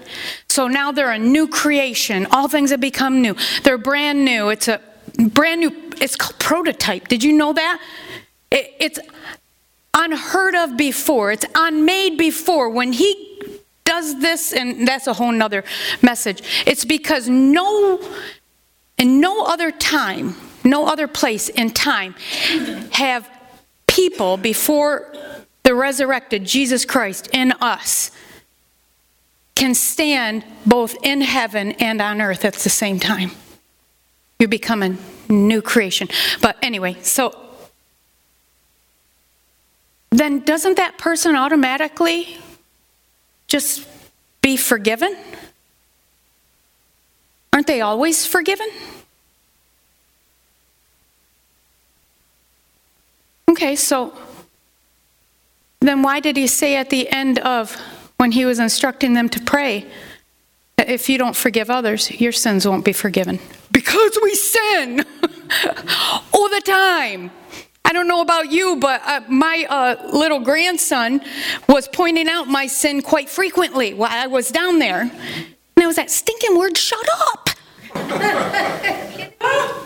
[0.48, 2.26] So now they're a new creation.
[2.30, 3.34] All things have become new.
[3.64, 4.48] They're brand new.
[4.50, 4.80] It's a
[5.18, 7.08] brand new it's called prototype.
[7.08, 7.80] Did you know that?
[8.50, 8.98] It, it's
[9.92, 11.32] unheard of before.
[11.32, 12.70] It's unmade before.
[12.70, 13.24] When he
[13.84, 15.64] does this and that's a whole nother
[16.02, 16.42] message.
[16.66, 18.00] It's because no
[18.96, 22.14] in no other time no other place in time
[22.92, 23.28] have
[23.94, 25.14] people before
[25.62, 28.10] the resurrected Jesus Christ in us
[29.54, 33.30] can stand both in heaven and on earth at the same time.
[34.40, 34.96] You become a
[35.28, 36.08] new creation.
[36.42, 37.38] But anyway, so
[40.10, 42.38] then doesn't that person automatically
[43.46, 43.86] just
[44.42, 45.16] be forgiven?
[47.52, 48.68] Aren't they always forgiven?
[53.54, 54.12] Okay, so
[55.78, 57.80] then why did he say at the end of
[58.16, 59.86] when he was instructing them to pray
[60.76, 63.38] if you don't forgive others, your sins won't be forgiven?
[63.70, 65.04] Because we sin
[66.34, 67.30] all the time.
[67.84, 71.20] I don't know about you, but uh, my uh, little grandson
[71.68, 75.02] was pointing out my sin quite frequently while I was down there.
[75.02, 77.50] And I was that stinking word, shut up.
[77.94, 78.00] to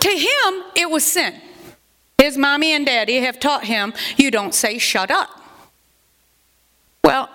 [0.09, 1.39] him, it was sin.
[2.19, 5.29] His mommy and daddy have taught him you don't say shut up.
[7.03, 7.29] Well,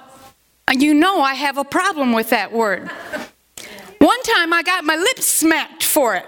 [0.73, 2.91] you know I have a problem with that word.
[3.99, 6.27] One time I got my lips smacked for it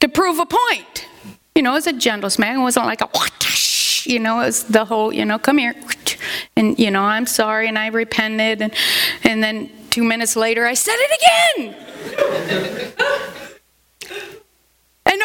[0.00, 1.06] to prove a point.
[1.54, 2.56] You know, it was a gentle smack.
[2.56, 5.74] It wasn't like a whoosh, you know, it was the whole, you know, come here.
[6.56, 8.60] And, you know, I'm sorry and I repented.
[8.60, 8.74] And,
[9.24, 11.74] and then two minutes later I said it again.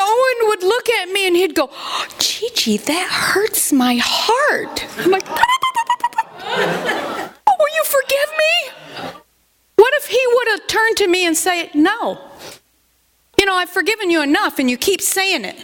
[0.07, 4.85] Owen would look at me and he'd go, oh, Gigi, that hurts my heart.
[4.99, 8.69] I'm like, oh, will you forgive me?
[9.75, 12.19] What if he would have turned to me and said, No.
[13.37, 15.61] You know, I've forgiven you enough and you keep saying it.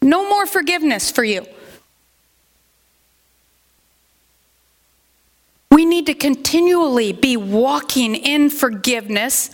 [0.00, 1.44] No more forgiveness for you.
[5.70, 9.50] We need to continually be walking in forgiveness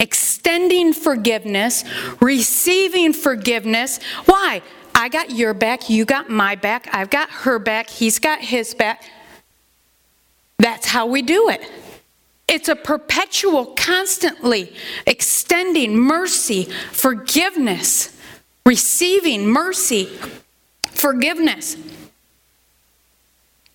[0.00, 1.84] extending forgiveness,
[2.20, 4.00] receiving forgiveness.
[4.26, 4.62] Why?
[4.94, 8.74] I got your back, you got my back, I've got her back, he's got his
[8.74, 9.04] back.
[10.58, 11.70] That's how we do it.
[12.48, 14.74] It's a perpetual, constantly
[15.06, 18.18] extending mercy, forgiveness,
[18.66, 20.06] receiving mercy,
[20.82, 21.76] forgiveness.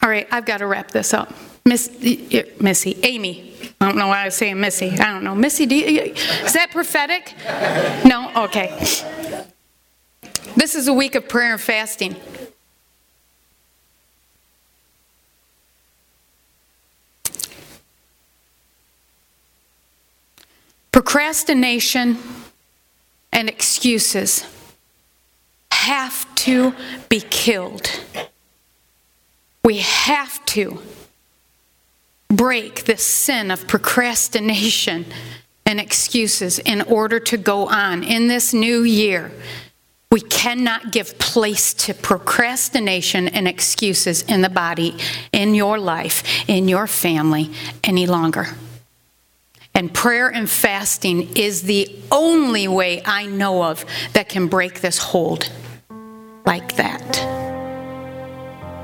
[0.02, 1.34] All right, I've got to wrap this up.
[1.66, 1.90] Miss,
[2.60, 3.53] Missy, Amy.
[3.80, 4.92] I don't know why I was saying Missy.
[4.92, 5.36] I don't know.
[5.36, 7.34] Missy, do you, is that prophetic?
[8.06, 8.32] No?
[8.46, 8.70] Okay.
[10.56, 12.16] This is a week of prayer and fasting.
[20.92, 22.18] Procrastination
[23.32, 24.46] and excuses
[25.72, 26.74] have to
[27.10, 27.90] be killed.
[29.66, 30.80] We have to
[32.36, 35.06] break this sin of procrastination
[35.66, 39.32] and excuses in order to go on in this new year.
[40.12, 44.96] We cannot give place to procrastination and excuses in the body,
[45.32, 47.50] in your life, in your family
[47.84, 48.50] any longer.
[49.74, 55.00] And prayer and fasting is the only way I know of that can break this
[55.00, 55.50] hold
[56.46, 57.33] like that.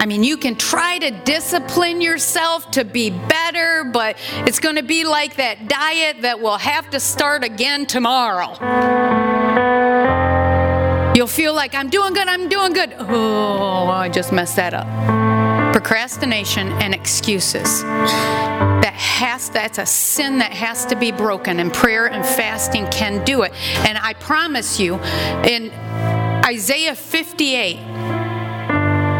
[0.01, 4.15] I mean, you can try to discipline yourself to be better, but
[4.47, 8.53] it's going to be like that diet that will have to start again tomorrow.
[11.13, 12.95] You'll feel like, I'm doing good, I'm doing good.
[12.97, 14.87] Oh, I just messed that up.
[15.73, 22.07] Procrastination and excuses that has that's a sin that has to be broken and prayer
[22.07, 23.51] and fasting can do it
[23.87, 24.95] and i promise you
[25.43, 25.71] in
[26.45, 28.18] isaiah 58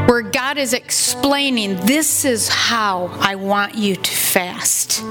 [0.10, 5.02] where god is explaining this is how i want you to fast.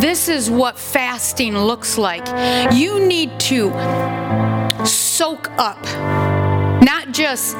[0.00, 2.24] This is what fasting looks like.
[2.72, 3.70] You need to
[4.86, 5.82] soak up
[6.80, 7.56] not just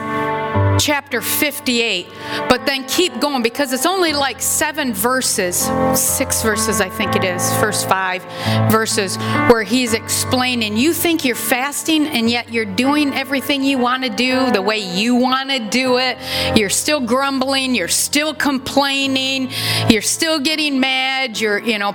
[0.79, 2.07] chapter 58,
[2.49, 7.25] but then keep going because it's only like seven verses, six verses, I think it
[7.25, 8.23] is, first five
[8.71, 9.17] verses,
[9.51, 14.11] where he's explaining you think you're fasting and yet you're doing everything you want to
[14.11, 16.19] do the way you want to do it.
[16.57, 19.51] You're still grumbling, you're still complaining,
[19.89, 21.93] you're still getting mad, you're, you know,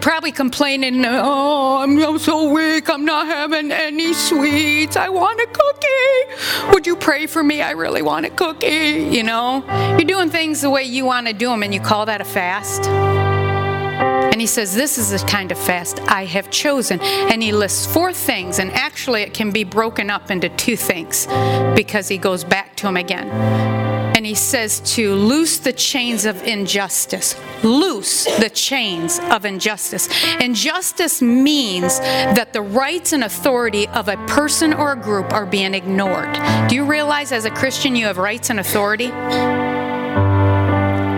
[0.00, 5.46] probably complaining, oh, I'm, I'm so weak, I'm not having any sweets, I want a
[5.46, 6.72] cookie.
[6.72, 7.60] Would you pray for me?
[7.60, 9.64] I really want want a cookie, you know?
[9.98, 12.24] You're doing things the way you want to do them, and you call that a
[12.24, 12.86] fast?
[12.86, 17.00] And he says, This is the kind of fast I have chosen.
[17.00, 21.26] And he lists four things, and actually it can be broken up into two things
[21.74, 23.93] because he goes back to them again
[24.24, 27.38] and he says to loose the chains of injustice.
[27.62, 30.08] Loose the chains of injustice.
[30.40, 35.74] Injustice means that the rights and authority of a person or a group are being
[35.74, 36.32] ignored.
[36.70, 39.08] Do you realize as a Christian you have rights and authority?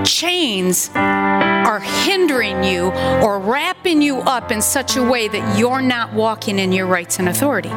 [0.05, 2.87] Chains are hindering you
[3.23, 7.21] or wrapping you up in such a way that you're not walking in your rights
[7.21, 7.71] and authority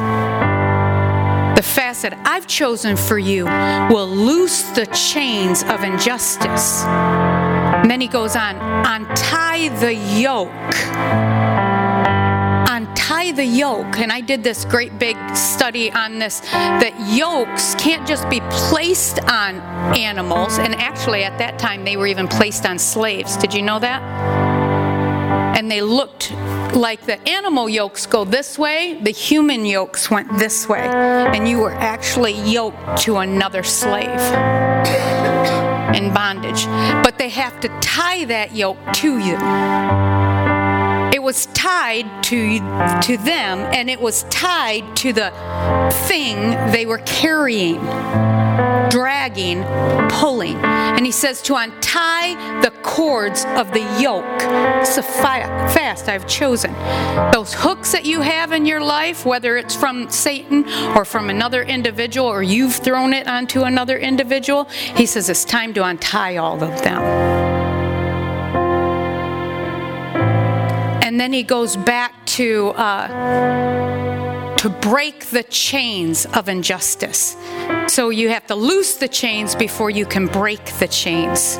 [1.60, 6.84] the fast that I've chosen for you will loose the chains of injustice.
[6.84, 10.48] And then he goes on, untie the yoke.
[12.70, 13.98] Untie the yoke.
[13.98, 19.20] And I did this great big study on this that yokes can't just be placed
[19.24, 19.56] on
[19.94, 20.58] animals.
[20.58, 23.36] And actually, at that time, they were even placed on slaves.
[23.36, 24.00] Did you know that?
[25.58, 26.32] And they looked
[26.74, 31.58] like the animal yokes go this way, the human yokes went this way, and you
[31.58, 34.20] were actually yoked to another slave
[35.94, 36.66] in bondage.
[37.02, 39.36] But they have to tie that yoke to you.
[41.12, 42.58] It was tied to,
[43.02, 45.32] to them, and it was tied to the
[46.06, 47.80] thing they were carrying
[48.90, 49.62] dragging,
[50.10, 50.56] pulling.
[50.56, 54.40] And he says to untie the cords of the yoke.
[54.84, 56.72] So fast I've chosen.
[57.32, 61.62] Those hooks that you have in your life, whether it's from Satan or from another
[61.62, 66.62] individual or you've thrown it onto another individual, he says it's time to untie all
[66.62, 67.00] of them.
[71.04, 77.36] And then he goes back to uh, to break the chains of injustice.
[77.86, 81.56] So you have to loose the chains before you can break the chains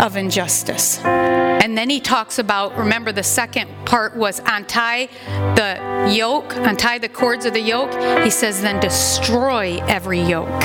[0.00, 0.98] of injustice.
[1.04, 5.08] And then he talks about, remember, the second part was untie
[5.54, 7.92] the yoke, untie the cords of the yoke.
[8.24, 10.62] He says, then destroy every yoke.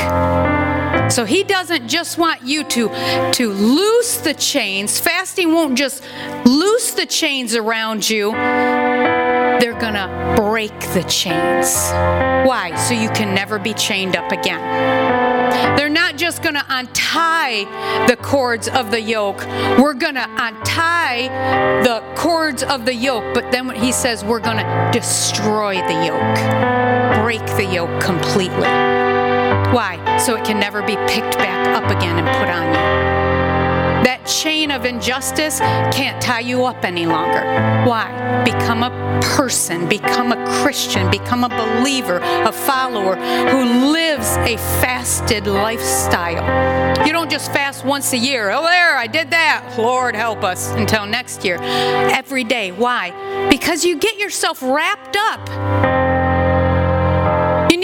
[1.12, 5.00] So he doesn't just want you to, to loose the chains.
[5.00, 6.02] Fasting won't just
[6.46, 8.32] loose the chains around you.
[8.32, 11.76] They're gonna break the chains.
[12.48, 12.74] Why?
[12.88, 15.25] So you can never be chained up again.
[15.78, 17.66] They're not just going to untie
[18.08, 19.40] the cords of the yoke.
[19.80, 21.28] We're going to untie
[21.84, 27.24] the cords of the yoke, but then he says we're going to destroy the yoke,
[27.24, 28.70] break the yoke completely.
[29.74, 30.00] Why?
[30.20, 33.25] So it can never be picked back up again and put on you.
[34.06, 35.60] That chain of injustice
[35.92, 37.42] can't tie you up any longer.
[37.90, 38.44] Why?
[38.46, 45.48] Become a person, become a Christian, become a believer, a follower who lives a fasted
[45.48, 46.46] lifestyle.
[47.08, 48.52] You don't just fast once a year.
[48.52, 49.74] Oh, there, I did that.
[49.76, 51.58] Lord, help us until next year.
[51.60, 52.72] Every day.
[52.72, 53.10] Why?
[53.50, 56.15] Because you get yourself wrapped up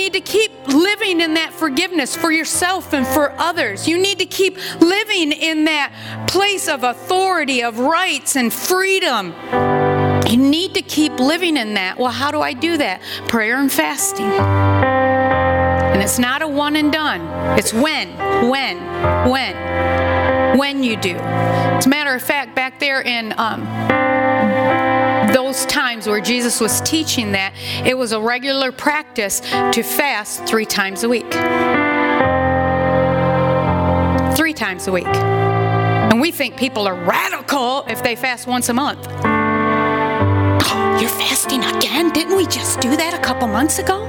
[0.02, 3.88] need to keep living in that forgiveness for yourself and for others.
[3.88, 9.36] You need to keep living in that place of authority, of rights and freedom.
[10.28, 12.00] You need to keep living in that.
[12.00, 13.02] Well, how do I do that?
[13.28, 14.26] Prayer and fasting.
[14.26, 17.22] And it's not a one and done.
[17.60, 18.08] It's when,
[18.50, 18.78] when,
[19.30, 21.16] when, when you do.
[21.16, 23.62] As a matter of fact, back there in um,
[25.34, 27.54] those times where Jesus was teaching that,
[27.86, 31.32] it was a regular practice to fast three times a week.
[34.36, 35.08] Three times a week.
[35.08, 39.08] And we think people are radical if they fast once a month.
[40.64, 42.12] Oh, you're fasting again?
[42.12, 44.06] Didn't we just do that a couple months ago?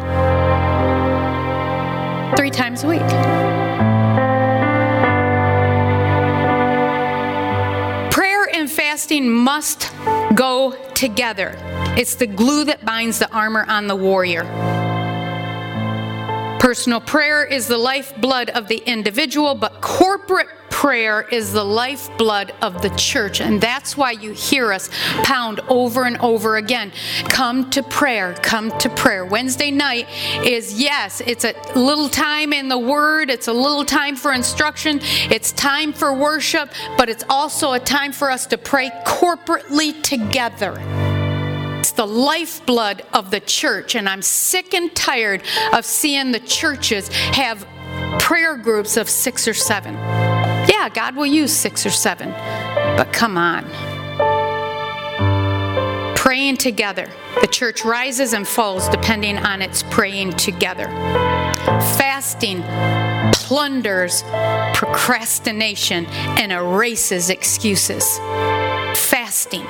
[2.37, 3.01] Three times a week.
[8.11, 9.91] Prayer and fasting must
[10.35, 11.57] go together.
[11.98, 14.44] It's the glue that binds the armor on the warrior.
[16.61, 20.46] Personal prayer is the lifeblood of the individual, but corporate
[20.83, 23.41] prayer is the lifeblood of the church.
[23.41, 24.91] And that's why you hear us
[25.22, 26.91] pound over and over again
[27.28, 29.24] come to prayer, come to prayer.
[29.24, 30.09] Wednesday night
[30.45, 34.99] is, yes, it's a little time in the Word, it's a little time for instruction,
[35.30, 36.68] it's time for worship,
[36.99, 40.74] but it's also a time for us to pray corporately together.
[41.78, 47.07] It's the lifeblood of the church, and I'm sick and tired of seeing the churches
[47.07, 47.64] have
[48.18, 50.32] prayer groups of six or seven.
[50.83, 52.33] Yeah, God will use six or seven,
[52.97, 53.62] but come on.
[56.16, 57.09] Praying together.
[57.41, 60.87] The church rises and falls depending on its praying together.
[61.97, 62.62] Fasting
[63.33, 64.24] plunders
[64.74, 68.18] procrastination and erases excuses.
[68.99, 69.64] Fasting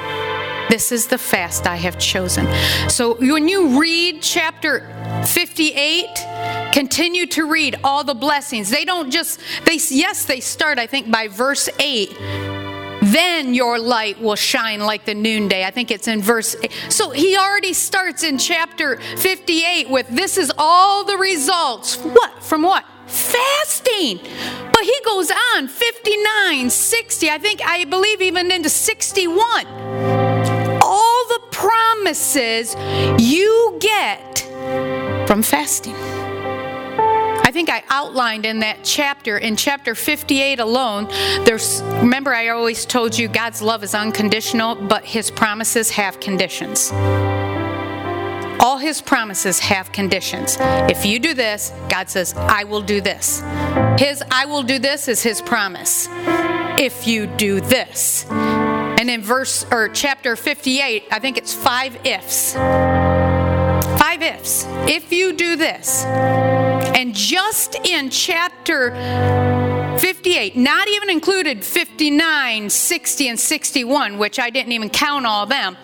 [0.72, 2.48] this is the fast I have chosen.
[2.88, 4.88] So when you read chapter
[5.26, 8.70] 58, continue to read all the blessings.
[8.70, 12.16] They don't just they yes, they start I think by verse 8
[13.02, 15.64] then your light will shine like the noonday.
[15.66, 16.56] I think it's in verse.
[16.62, 16.72] Eight.
[16.88, 21.96] So he already starts in chapter 58 with this is all the results.
[21.96, 22.42] What?
[22.42, 22.86] From what?
[23.06, 24.20] Fasting.
[24.72, 30.31] But he goes on 59, 60, I think, I believe even into 61 the
[31.72, 32.76] promises
[33.18, 34.40] you get
[35.26, 35.94] from fasting.
[35.94, 41.06] I think I outlined in that chapter, in chapter 58 alone,
[41.44, 46.90] there's, remember I always told you God's love is unconditional, but his promises have conditions.
[48.60, 50.56] All his promises have conditions.
[50.60, 53.40] If you do this, God says, I will do this.
[53.98, 56.08] His I will do this is his promise.
[56.78, 58.26] If you do this.
[59.03, 62.55] And in verse or chapter 58, I think it's five ifs.
[62.55, 64.64] Five ifs.
[64.86, 66.05] If you do this.
[66.05, 68.92] And just in chapter
[69.98, 75.48] 58, not even included 59, 60, and 61, which I didn't even count all of
[75.48, 75.76] them.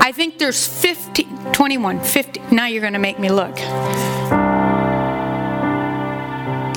[0.00, 2.40] I think there's 50, 21, 50.
[2.52, 3.58] Now you're going to make me look.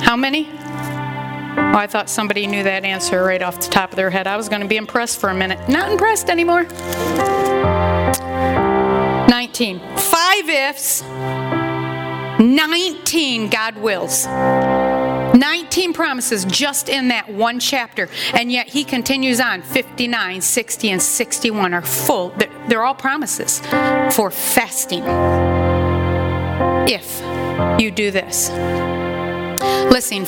[0.02, 0.59] How many?
[1.56, 4.26] I thought somebody knew that answer right off the top of their head.
[4.26, 5.68] I was going to be impressed for a minute.
[5.68, 6.64] Not impressed anymore.
[9.28, 9.80] 19.
[9.96, 11.02] Five ifs,
[12.40, 14.26] 19 God wills.
[14.26, 18.08] 19 promises just in that one chapter.
[18.34, 19.62] And yet he continues on.
[19.62, 22.34] 59, 60, and 61 are full.
[22.68, 23.60] They're all promises
[24.14, 25.04] for fasting.
[26.88, 27.20] If
[27.80, 28.50] you do this.
[29.60, 30.24] Listen,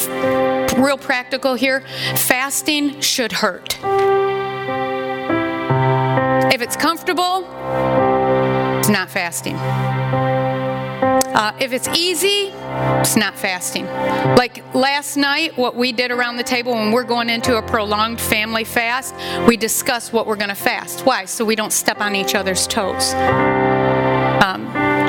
[0.83, 1.83] real practical here
[2.17, 3.79] fasting should hurt.
[6.53, 7.47] If it's comfortable,
[8.79, 9.57] it's not fasting.
[11.35, 12.53] Uh, if it's easy,
[13.01, 13.87] it's not fasting.
[14.37, 18.21] Like last night, what we did around the table when we're going into a prolonged
[18.21, 19.15] family fast,
[19.49, 21.07] we discuss what we're going to fast.
[21.07, 21.25] Why?
[21.25, 23.15] So we don't step on each other's toes.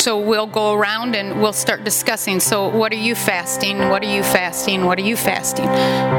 [0.03, 2.41] So we'll go around and we'll start discussing.
[2.41, 3.87] So, what are you fasting?
[3.87, 4.83] What are you fasting?
[4.83, 5.69] What are you fasting?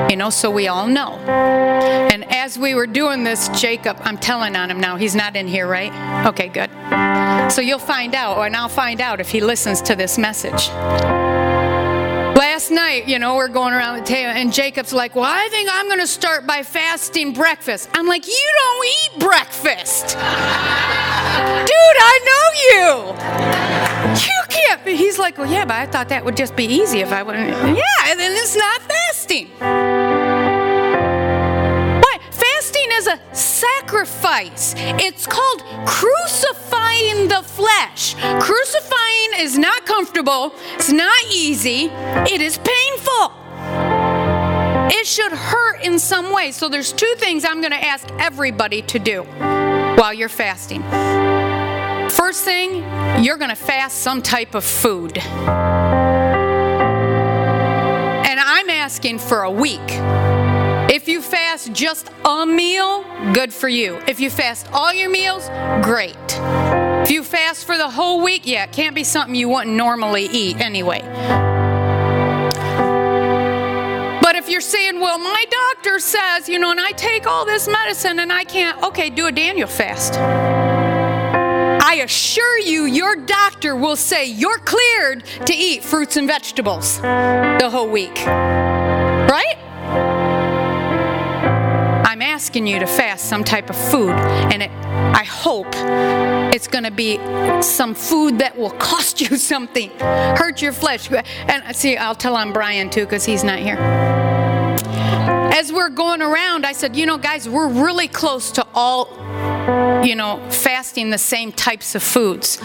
[0.08, 1.18] You know, so we all know.
[1.18, 4.96] And as we were doing this, Jacob, I'm telling on him now.
[4.96, 5.92] He's not in here, right?
[6.28, 6.70] Okay, good.
[7.52, 10.70] So you'll find out, and I'll find out if he listens to this message.
[12.34, 15.68] Last night, you know, we're going around the table, and Jacob's like, Well, I think
[15.70, 17.90] I'm going to start by fasting breakfast.
[17.92, 20.16] I'm like, You don't eat breakfast.
[21.34, 22.84] Dude, I know you.
[24.26, 24.96] You can't be.
[24.96, 27.48] He's like, Well, yeah, but I thought that would just be easy if I wouldn't.
[27.48, 29.48] Yeah, and then it's not fasting.
[32.00, 32.20] What?
[32.32, 34.74] Fasting is a sacrifice.
[34.76, 38.14] It's called crucifying the flesh.
[38.40, 41.90] Crucifying is not comfortable, it's not easy,
[42.30, 43.32] it is painful.
[44.96, 46.52] It should hurt in some way.
[46.52, 49.63] So there's two things I'm going to ask everybody to do
[49.96, 50.82] while you're fasting.
[52.10, 52.76] First thing,
[53.22, 55.18] you're going to fast some type of food.
[58.26, 59.80] And I'm asking for a week.
[60.90, 64.00] If you fast just a meal, good for you.
[64.06, 65.48] If you fast all your meals,
[65.82, 66.16] great.
[67.02, 70.26] If you fast for the whole week, yeah, it can't be something you wouldn't normally
[70.26, 71.53] eat anyway.
[74.44, 78.18] If you're saying, well, my doctor says, you know, and I take all this medicine
[78.18, 80.18] and I can't, okay, do a Daniel fast.
[81.82, 87.70] I assure you, your doctor will say you're cleared to eat fruits and vegetables the
[87.72, 88.16] whole week.
[88.26, 89.56] Right?
[92.06, 95.68] I'm asking you to fast some type of food, and it, I hope
[96.54, 97.16] it's going to be
[97.62, 101.10] some food that will cost you something, hurt your flesh.
[101.10, 104.33] And see, I'll tell on Brian too, because he's not here.
[105.54, 109.08] As we're going around, I said, you know, guys, we're really close to all,
[110.04, 112.58] you know, fasting the same types of foods.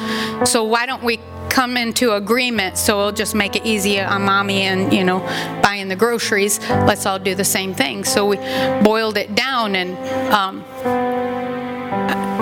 [0.45, 1.19] So why don't we
[1.49, 2.79] come into agreement?
[2.79, 5.19] So it'll just make it easy on mommy and you know
[5.61, 6.59] buying the groceries.
[6.67, 8.05] Let's all do the same thing.
[8.05, 8.37] So we
[8.83, 9.95] boiled it down and
[10.33, 10.65] um,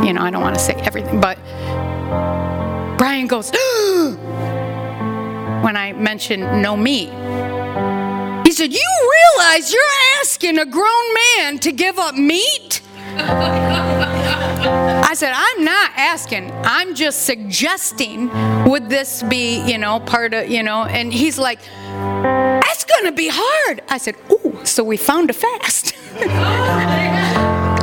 [0.05, 1.37] you know i don't want to say everything but
[2.97, 3.49] brian goes
[5.63, 7.09] when i mentioned no meat
[8.47, 9.81] he said you realize you're
[10.21, 12.81] asking a grown man to give up meat
[15.07, 16.51] I said, I'm not asking.
[16.63, 18.29] I'm just suggesting,
[18.69, 23.11] would this be, you know, part of, you know, and he's like, that's going to
[23.11, 23.81] be hard.
[23.89, 25.95] I said, ooh, so we found a fast.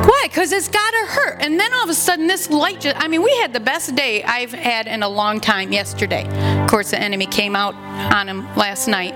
[0.05, 0.21] Why?
[0.23, 1.41] Because it's got to hurt.
[1.41, 3.95] And then all of a sudden, this light just, I mean, we had the best
[3.95, 6.27] day I've had in a long time yesterday.
[6.61, 7.75] Of course, the enemy came out
[8.13, 9.13] on him last night.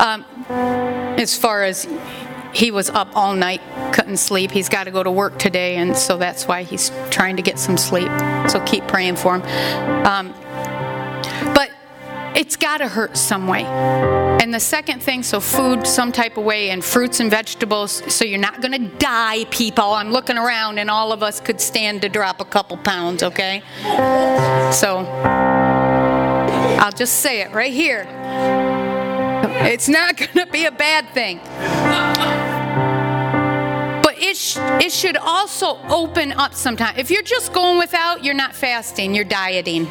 [0.00, 0.24] Um,
[1.18, 1.86] as far as
[2.52, 3.60] he was up all night,
[3.92, 4.50] couldn't sleep.
[4.50, 7.58] He's got to go to work today, and so that's why he's trying to get
[7.58, 8.10] some sleep.
[8.48, 9.42] So keep praying for him.
[10.06, 10.34] Um,
[11.54, 11.70] but
[12.34, 13.64] it's got to hurt some way.
[13.64, 18.24] And the second thing, so food some type of way, and fruits and vegetables, so
[18.24, 19.92] you're not going to die, people.
[19.92, 23.62] I'm looking around, and all of us could stand to drop a couple pounds, okay?
[24.72, 24.98] So
[26.78, 28.75] I'll just say it right here.
[29.64, 31.40] It's not going to be a bad thing
[34.02, 36.94] But it, sh- it should also open up sometime.
[36.96, 39.88] If you're just going without, you're not fasting, you're dieting.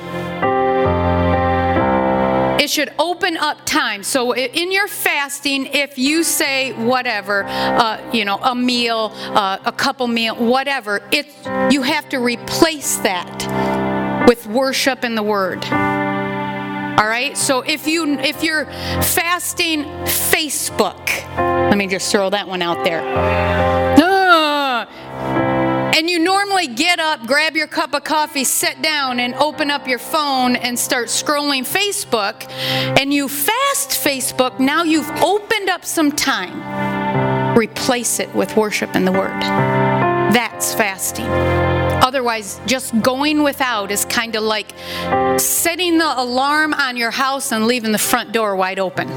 [2.59, 4.01] It should open up time.
[4.01, 9.71] So in your fasting, if you say whatever, uh, you know, a meal, uh, a
[9.71, 11.27] couple meal, whatever, it
[11.71, 15.63] you have to replace that with worship and the Word.
[16.97, 17.37] All right.
[17.37, 21.07] So if you if you're fasting Facebook,
[21.69, 23.01] let me just throw that one out there.
[23.97, 24.87] Ah!
[25.97, 29.87] And you normally get up, grab your cup of coffee, sit down, and open up
[29.87, 32.49] your phone and start scrolling Facebook,
[32.99, 37.57] and you fast Facebook, now you've opened up some time.
[37.57, 39.41] Replace it with worship and the Word.
[39.41, 41.25] That's fasting.
[42.03, 44.73] Otherwise, just going without is kind of like
[45.39, 49.07] setting the alarm on your house and leaving the front door wide open.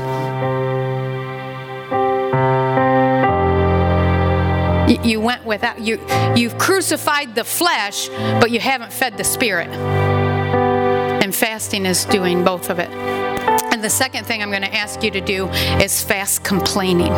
[5.04, 6.00] You went without you
[6.34, 9.68] you've crucified the flesh, but you haven't fed the spirit.
[9.68, 12.90] And fasting is doing both of it.
[12.90, 17.12] And the second thing I'm going to ask you to do is fast complaining.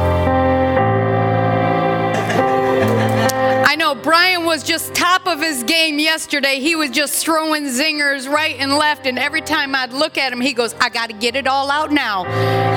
[3.95, 6.61] Know Brian was just top of his game yesterday.
[6.61, 9.07] He was just throwing zingers right and left.
[9.07, 11.71] And every time I'd look at him, he goes, I got to get it all
[11.71, 12.25] out now.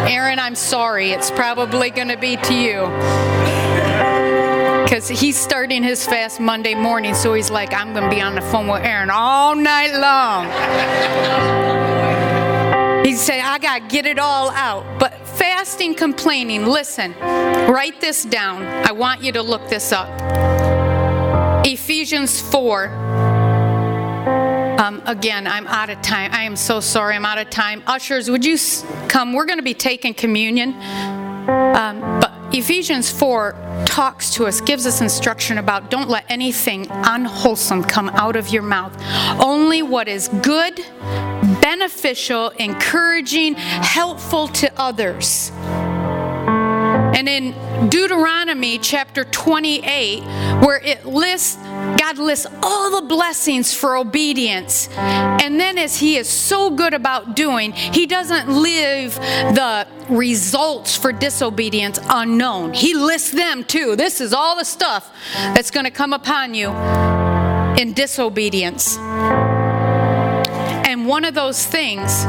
[0.07, 1.11] Aaron, I'm sorry.
[1.11, 2.87] It's probably going to be to you.
[4.83, 7.13] Because he's starting his fast Monday morning.
[7.13, 10.45] So he's like, I'm going to be on the phone with Aaron all night long.
[13.05, 14.99] He said, I got to get it all out.
[14.99, 18.63] But fasting, complaining, listen, write this down.
[18.63, 20.52] I want you to look this up.
[21.73, 22.85] Ephesians 4.
[24.77, 26.31] Um, again, I'm out of time.
[26.31, 27.15] I am so sorry.
[27.15, 27.81] I'm out of time.
[27.87, 28.59] Ushers, would you
[29.07, 29.33] come?
[29.33, 30.75] We're going to be taking communion.
[31.49, 37.83] Um, but Ephesians 4 talks to us, gives us instruction about don't let anything unwholesome
[37.85, 38.95] come out of your mouth.
[39.41, 40.79] Only what is good,
[41.59, 45.51] beneficial, encouraging, helpful to others.
[47.15, 50.23] And in Deuteronomy chapter 28,
[50.63, 54.89] where it lists, God lists all the blessings for obedience.
[54.97, 61.11] And then, as He is so good about doing, He doesn't leave the results for
[61.11, 62.73] disobedience unknown.
[62.73, 63.95] He lists them too.
[63.95, 66.69] This is all the stuff that's going to come upon you
[67.79, 68.97] in disobedience.
[70.85, 72.25] And one of those things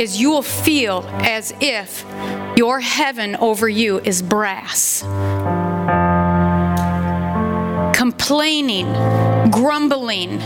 [0.00, 2.04] is you will feel as if
[2.58, 5.02] your heaven over you is brass.
[7.96, 8.92] Complaining,
[9.52, 10.40] grumbling,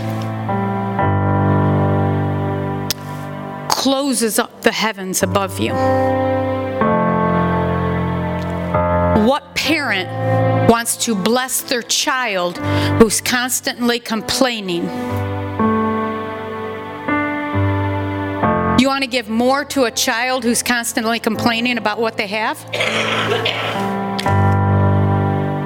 [3.71, 5.73] closes up the heavens above you.
[9.27, 12.59] What parent wants to bless their child
[12.99, 14.87] who's constantly complaining?
[18.83, 22.61] You want to give more to a child who's constantly complaining about what they have?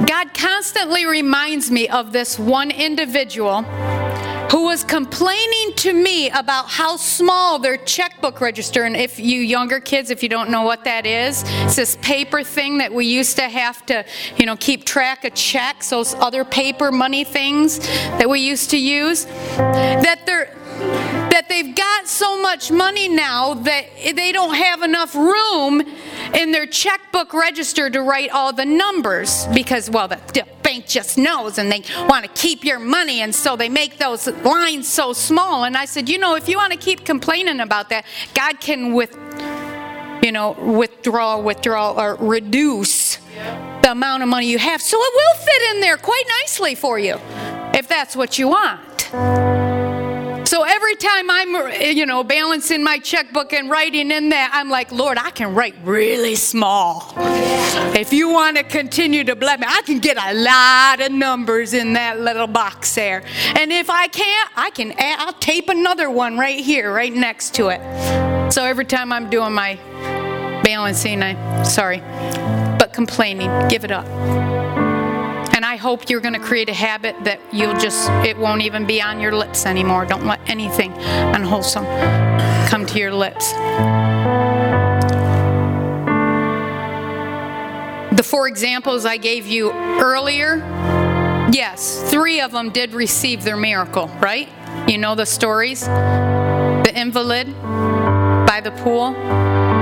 [0.07, 3.63] God constantly reminds me of this one individual
[4.53, 9.81] who was complaining to me about how small their checkbook register and if you younger
[9.81, 13.37] kids if you don't know what that is it's this paper thing that we used
[13.37, 14.05] to have to
[14.37, 17.79] you know keep track of checks those other paper money things
[18.19, 20.55] that we used to use that they're
[21.37, 23.85] that they've got so much money now that
[24.15, 25.83] they don't have enough room
[26.33, 31.19] in their checkbook register to write all the numbers because, well, the, the bank just
[31.19, 35.13] knows and they want to keep your money, and so they make those lines so
[35.13, 35.65] small.
[35.65, 38.95] And I said, you know, if you want to keep complaining about that, God can
[38.95, 39.15] with
[40.23, 43.17] you know, withdraw, withdraw, or reduce
[43.83, 44.81] the amount of money you have.
[44.81, 47.21] So it will fit in there quite nicely for you
[47.75, 49.66] if that's what you want.
[50.57, 54.71] So every time I'm, uh, you know, balancing my checkbook and writing in that, I'm
[54.71, 57.13] like, Lord, I can write really small.
[57.95, 61.75] If you want to continue to bless me, I can get a lot of numbers
[61.75, 63.23] in that little box there.
[63.55, 67.55] And if I can't, I can, add, I'll tape another one right here, right next
[67.57, 68.51] to it.
[68.51, 69.75] So every time I'm doing my
[70.65, 71.99] balancing, I'm sorry,
[72.79, 74.07] but complaining, give it up.
[75.67, 79.03] I hope you're going to create a habit that you'll just, it won't even be
[79.03, 80.07] on your lips anymore.
[80.07, 81.85] Don't let anything unwholesome
[82.69, 83.51] come to your lips.
[88.17, 90.59] The four examples I gave you earlier,
[91.51, 94.49] yes, three of them did receive their miracle, right?
[94.89, 95.81] You know the stories?
[95.81, 97.53] The invalid
[98.47, 99.15] by the pool,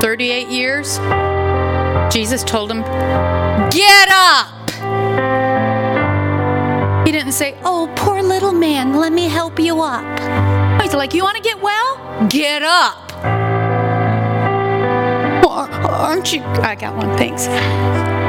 [0.00, 0.96] 38 years.
[2.10, 2.80] Jesus told him,
[3.68, 5.53] Get up!
[7.14, 10.02] Didn't say, Oh, poor little man, let me help you up.
[10.82, 12.26] He's like, You want to get well?
[12.28, 13.12] Get up.
[15.44, 16.42] Aren't you?
[16.42, 17.46] I got one, thanks.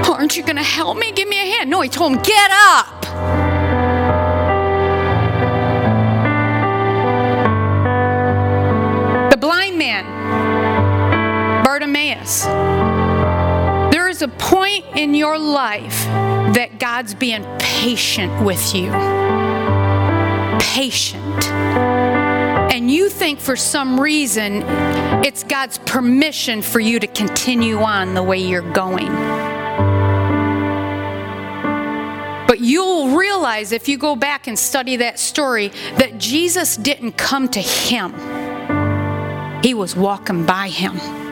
[0.07, 1.11] Aren't you going to help me?
[1.13, 1.71] Give me a hand.
[1.71, 3.01] No, he told him, Get up.
[9.31, 12.45] The blind man, Bartimaeus
[14.25, 16.03] a point in your life
[16.55, 18.89] that God's being patient with you.
[20.59, 21.45] Patient.
[22.73, 24.63] And you think for some reason
[25.23, 29.13] it's God's permission for you to continue on the way you're going.
[32.47, 35.67] But you'll realize if you go back and study that story
[35.97, 38.11] that Jesus didn't come to him,
[39.61, 41.24] he was walking by him.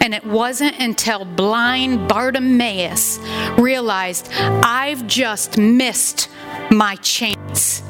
[0.00, 3.18] And it wasn't until blind Bartimaeus
[3.58, 6.28] realized, I've just missed
[6.70, 7.82] my chance.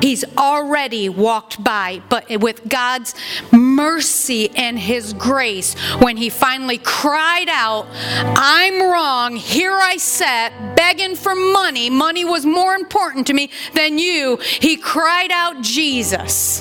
[0.00, 3.14] He's already walked by, but with God's
[3.50, 11.16] mercy and His grace, when he finally cried out, I'm wrong, here I sat begging
[11.16, 16.60] for money, money was more important to me than you, he cried out, Jesus.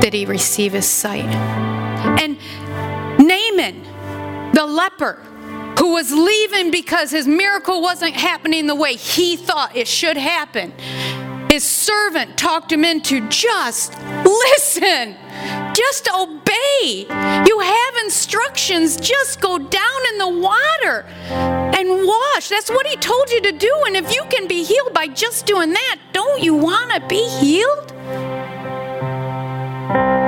[0.00, 1.63] Did he receive his sight?
[2.04, 2.38] And
[3.18, 5.22] Naaman, the leper,
[5.78, 10.72] who was leaving because his miracle wasn't happening the way he thought it should happen.
[11.50, 15.16] His servant talked him into just listen,
[15.74, 17.06] just obey.
[17.46, 22.48] You have instructions, just go down in the water and wash.
[22.48, 23.82] That's what he told you to do.
[23.86, 27.28] And if you can be healed by just doing that, don't you want to be
[27.28, 27.92] healed?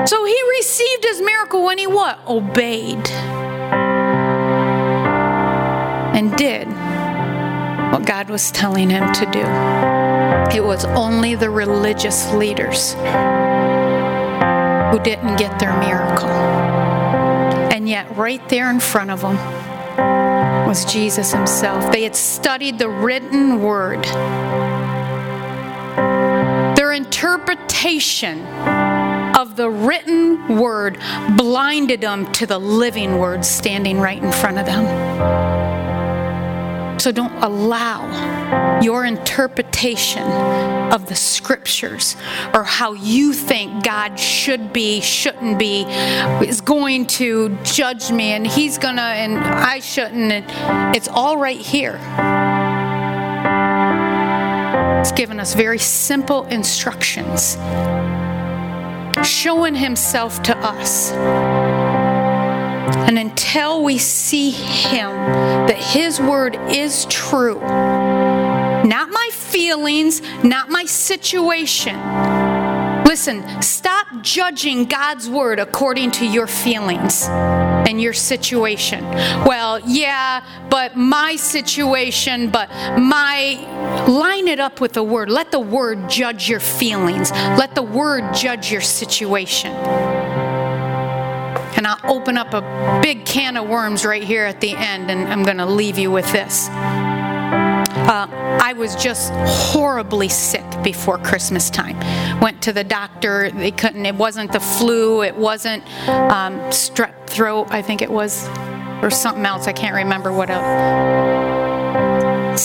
[0.06, 2.20] So he received his miracle when he what?
[2.28, 3.08] Obeyed
[6.14, 6.68] and did
[7.92, 9.44] what God was telling him to do.
[10.56, 12.92] It was only the religious leaders
[14.92, 16.28] who didn't get their miracle.
[17.72, 19.36] And yet, right there in front of them
[20.68, 21.92] was Jesus himself.
[21.92, 24.04] They had studied the written word,
[26.76, 28.46] their interpretation
[29.36, 30.98] of the written word
[31.36, 34.84] blinded them to the living word standing right in front of them.
[36.98, 40.22] So don't allow your interpretation
[40.92, 42.16] of the scriptures
[42.54, 45.82] or how you think God should be, shouldn't be,
[46.44, 50.32] is going to judge me and he's gonna and I shouldn't.
[50.32, 52.00] And it's all right here.
[55.00, 57.56] It's given us very simple instructions,
[59.26, 61.12] showing himself to us.
[62.86, 65.10] And until we see Him,
[65.66, 71.96] that His word is true, not my feelings, not my situation.
[73.04, 77.28] Listen, stop judging God's word according to your feelings
[77.86, 79.04] and your situation.
[79.44, 82.68] Well, yeah, but my situation, but
[82.98, 84.04] my.
[84.06, 85.30] Line it up with the word.
[85.30, 89.72] Let the word judge your feelings, let the word judge your situation.
[91.76, 95.28] And I'll open up a big can of worms right here at the end, and
[95.28, 96.68] I'm going to leave you with this.
[98.08, 98.28] Uh,
[98.62, 101.98] I was just horribly sick before Christmas time.
[102.40, 103.50] Went to the doctor.
[103.50, 104.06] They couldn't.
[104.06, 105.22] It wasn't the flu.
[105.22, 107.66] It wasn't um, strep throat.
[107.70, 108.46] I think it was,
[109.02, 109.66] or something else.
[109.66, 110.66] I can't remember what else.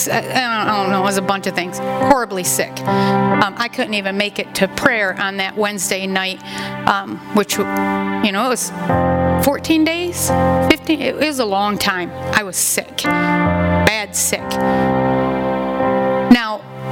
[0.08, 0.20] I
[0.64, 1.78] don't know, it was a bunch of things.
[1.78, 2.80] Horribly sick.
[2.80, 6.42] Um, I couldn't even make it to prayer on that Wednesday night,
[6.88, 8.70] um, which, you know, it was
[9.44, 10.30] 14 days,
[10.70, 12.10] 15, it was a long time.
[12.34, 14.42] I was sick, bad sick.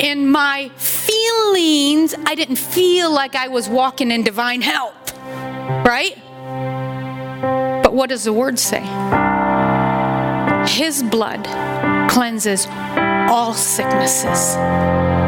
[0.00, 5.14] In my feelings, I didn't feel like I was walking in divine health,
[5.84, 6.16] right?
[7.82, 8.80] But what does the word say?
[10.66, 11.44] His blood
[12.08, 12.66] cleanses
[13.30, 14.56] all sicknesses.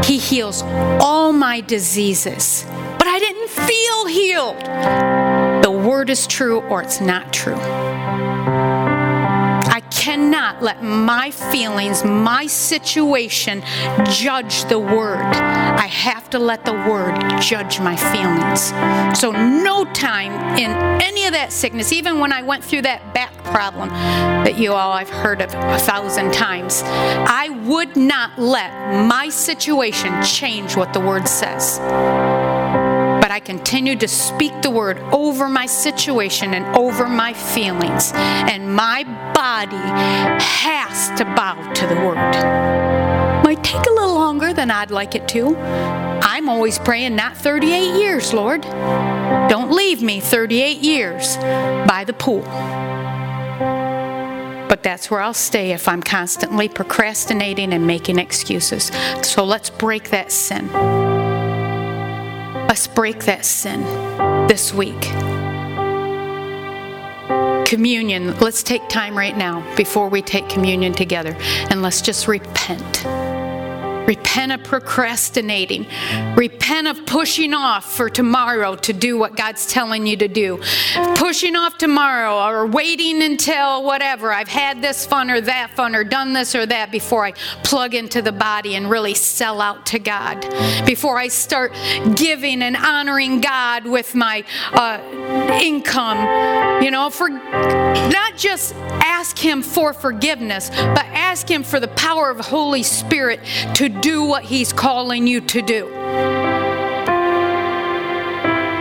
[0.06, 0.62] He heals
[1.02, 2.64] all my diseases.
[2.98, 5.62] But I didn't feel healed.
[5.62, 7.58] The word is true or it's not true
[10.02, 13.62] cannot let my feelings, my situation
[14.10, 15.22] judge the word.
[15.22, 18.72] I have to let the word judge my feelings.
[19.16, 23.32] So, no time in any of that sickness, even when I went through that back
[23.44, 29.28] problem that you all I've heard of a thousand times, I would not let my
[29.28, 31.78] situation change what the word says.
[33.32, 38.12] I continued to speak the word over my situation and over my feelings.
[38.14, 39.74] And my body
[40.44, 42.16] has to bow to the word.
[43.42, 45.56] Might take a little longer than I'd like it to.
[45.56, 48.60] I'm always praying, not 38 years, Lord.
[49.48, 52.42] Don't leave me 38 years by the pool.
[54.68, 58.92] But that's where I'll stay if I'm constantly procrastinating and making excuses.
[59.22, 61.21] So let's break that sin.
[62.72, 63.82] Let's break that sin
[64.48, 64.98] this week.
[67.66, 71.36] Communion, let's take time right now before we take communion together
[71.68, 73.04] and let's just repent.
[74.06, 75.86] Repent of procrastinating.
[76.36, 80.60] Repent of pushing off for tomorrow to do what God's telling you to do.
[81.14, 84.32] Pushing off tomorrow or waiting until whatever.
[84.32, 87.32] I've had this fun or that fun or done this or that before I
[87.62, 90.40] plug into the body and really sell out to God.
[90.84, 91.72] Before I start
[92.16, 95.00] giving and honoring God with my uh,
[95.62, 96.82] income.
[96.82, 102.30] You know, for not just ask Him for forgiveness, but ask Him for the power
[102.30, 103.40] of Holy Spirit
[103.74, 105.88] to do what He's calling you to do.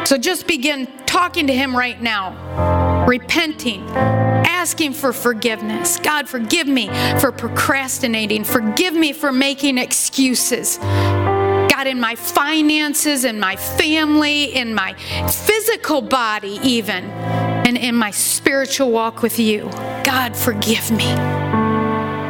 [0.06, 6.00] So just begin talking to Him right now, repenting, asking for forgiveness.
[6.00, 6.88] God, forgive me
[7.20, 8.44] for procrastinating.
[8.44, 10.78] Forgive me for making excuses.
[10.78, 14.94] God, in my finances, in my family, in my
[15.30, 19.70] physical body, even, and in my spiritual walk with you.
[20.04, 21.16] God, forgive me.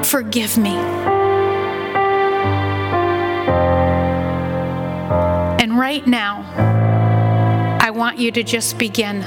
[0.04, 1.21] Forgive me.
[5.82, 6.46] Right now,
[7.82, 9.24] I want you to just begin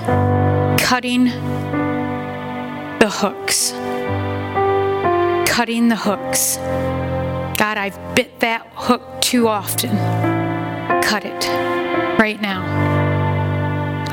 [0.79, 1.25] cutting
[3.01, 3.73] the hooks.
[5.51, 6.59] Cutting the hooks.
[7.59, 9.91] God, I've bit that hook too often.
[11.03, 11.49] Cut it
[12.21, 12.63] right now.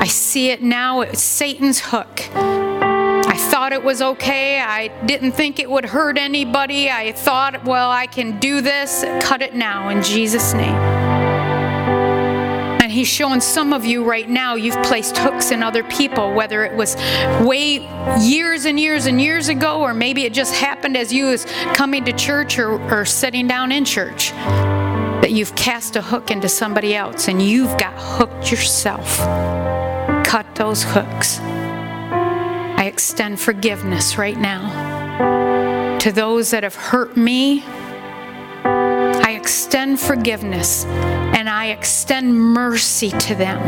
[0.00, 1.02] I see it now.
[1.02, 2.28] It's Satan's hook.
[2.34, 4.58] I thought it was okay.
[4.58, 6.90] I didn't think it would hurt anybody.
[6.90, 9.04] I thought, well, I can do this.
[9.24, 10.91] Cut it now in Jesus' name.
[12.92, 16.76] He's showing some of you right now, you've placed hooks in other people, whether it
[16.76, 16.94] was
[17.40, 17.88] way
[18.20, 22.04] years and years and years ago, or maybe it just happened as you was coming
[22.04, 24.32] to church or, or sitting down in church.
[25.22, 29.16] That you've cast a hook into somebody else and you've got hooked yourself.
[30.26, 31.38] Cut those hooks.
[31.40, 37.62] I extend forgiveness right now to those that have hurt me.
[37.64, 41.21] I extend forgiveness and
[41.62, 43.62] I extend mercy to them.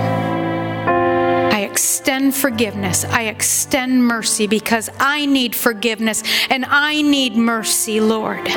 [1.55, 3.05] I extend forgiveness.
[3.05, 8.49] I extend mercy because I need forgiveness and I need mercy, Lord.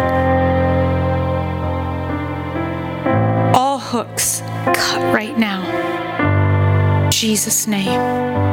[3.54, 4.40] All hooks
[4.74, 5.62] cut right now.
[7.12, 8.47] Jesus' name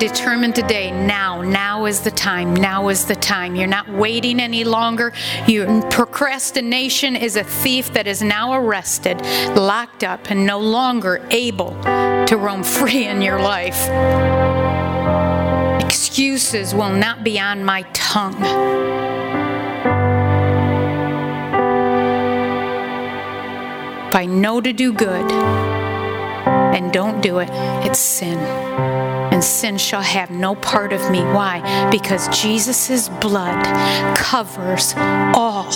[0.00, 3.56] and determine today, now, now is the time, now is the time.
[3.56, 5.12] You're not waiting any longer.
[5.46, 9.20] Your procrastination is a thief that is now arrested,
[9.56, 11.70] locked up, and no longer able
[12.26, 13.88] to roam free in your life.
[15.84, 18.36] Excuses will not be on my tongue.
[24.08, 27.48] If I know to do good and don't do it,
[27.84, 28.67] it's sin
[29.38, 31.20] and sin shall have no part of me.
[31.20, 31.62] Why?
[31.92, 33.64] Because Jesus' blood
[34.16, 35.70] covers all.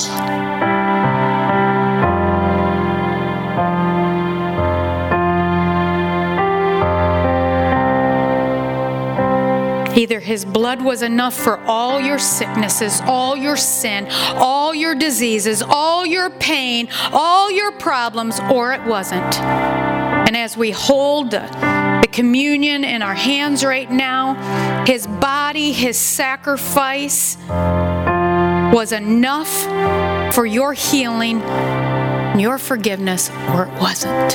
[9.97, 15.63] Either his blood was enough for all your sicknesses, all your sin, all your diseases,
[15.63, 19.37] all your pain, all your problems, or it wasn't.
[19.37, 21.72] And as we hold the
[22.13, 24.85] communion in our hands right now.
[24.85, 31.41] His body, his sacrifice was enough for your healing,
[32.39, 34.33] your forgiveness, or it wasn't.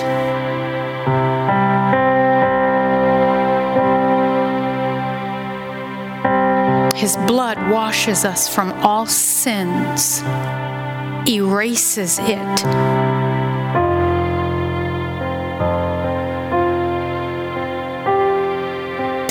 [6.95, 10.21] His blood washes us from all sins,
[11.27, 12.96] erases it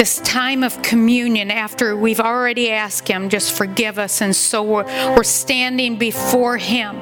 [0.07, 4.84] this time of communion after we've already asked Him, just forgive us, and so we're,
[5.16, 6.94] we're standing before Him.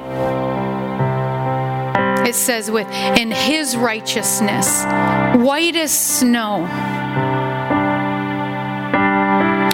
[2.25, 4.85] It says, with in His righteousness,
[5.35, 6.61] white as snow.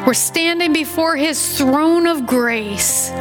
[0.06, 3.14] We're standing before His throne of grace,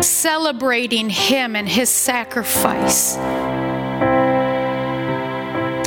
[0.00, 3.16] celebrating Him and His sacrifice.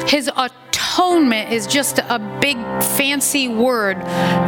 [0.08, 0.30] His
[0.92, 3.96] atonement is just a big fancy word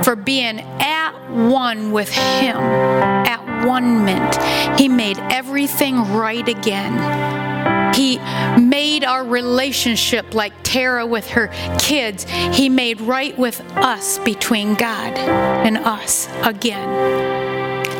[0.03, 4.35] for being at one with Him, at one mint.
[4.79, 7.93] He made everything right again.
[7.93, 8.17] He
[8.59, 11.47] made our relationship like Tara with her
[11.79, 12.25] kids.
[12.25, 16.89] He made right with us between God and us again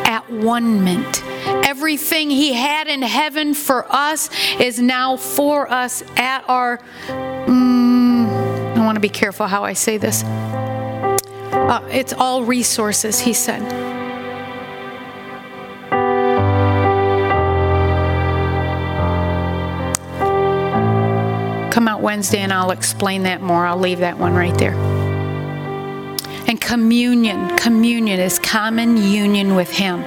[0.05, 1.23] at one mint.
[1.65, 4.29] Everything He had in heaven for us
[4.59, 6.79] is now for us at our.
[8.83, 10.25] I want to be careful how I say this.
[10.25, 13.61] Uh, it's all resources, he said.
[21.71, 23.65] Come out Wednesday and I'll explain that more.
[23.65, 24.73] I'll leave that one right there.
[26.49, 30.01] And communion, communion is common union with Him.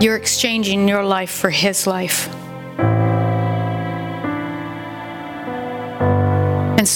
[0.00, 2.34] You're exchanging your life for His life.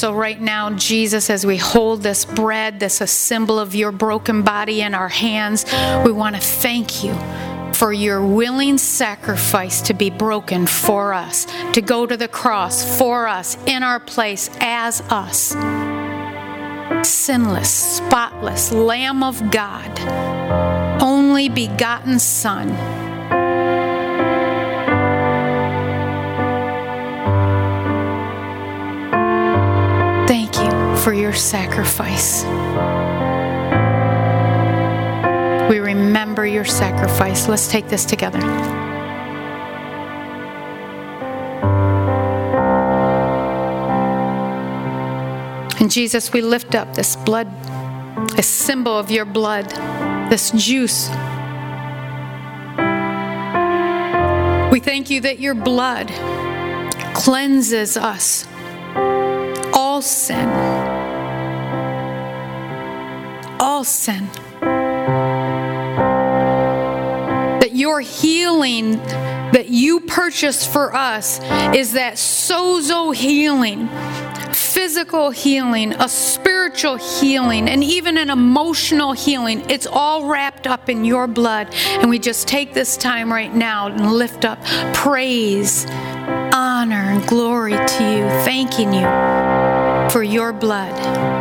[0.03, 4.43] So, right now, Jesus, as we hold this bread, this a symbol of your broken
[4.43, 5.65] body in our hands,
[6.05, 7.15] we want to thank you
[7.73, 13.29] for your willing sacrifice to be broken for us, to go to the cross for
[13.29, 15.55] us, in our place, as us.
[17.09, 23.02] Sinless, spotless Lamb of God, only begotten Son.
[31.03, 32.45] For your sacrifice.
[35.69, 37.49] We remember your sacrifice.
[37.49, 38.39] Let's take this together.
[45.81, 47.49] And Jesus, we lift up this blood,
[48.39, 49.69] a symbol of your blood,
[50.31, 51.09] this juice.
[54.71, 56.13] We thank you that your blood
[57.15, 58.47] cleanses us
[59.75, 60.62] all sin.
[63.85, 64.28] Sin.
[67.61, 69.01] That your healing
[69.53, 71.39] that you purchased for us
[71.74, 73.89] is that sozo healing,
[74.53, 79.68] physical healing, a spiritual healing, and even an emotional healing.
[79.70, 81.68] It's all wrapped up in your blood.
[81.74, 84.62] And we just take this time right now and lift up
[84.95, 85.87] praise,
[86.55, 89.07] honor, and glory to you, thanking you
[90.11, 91.32] for your blood.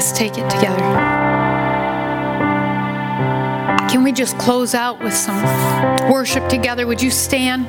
[0.00, 0.80] Let's take it together.
[3.90, 5.42] Can we just close out with some
[6.10, 6.86] worship together?
[6.86, 7.66] Would you stand?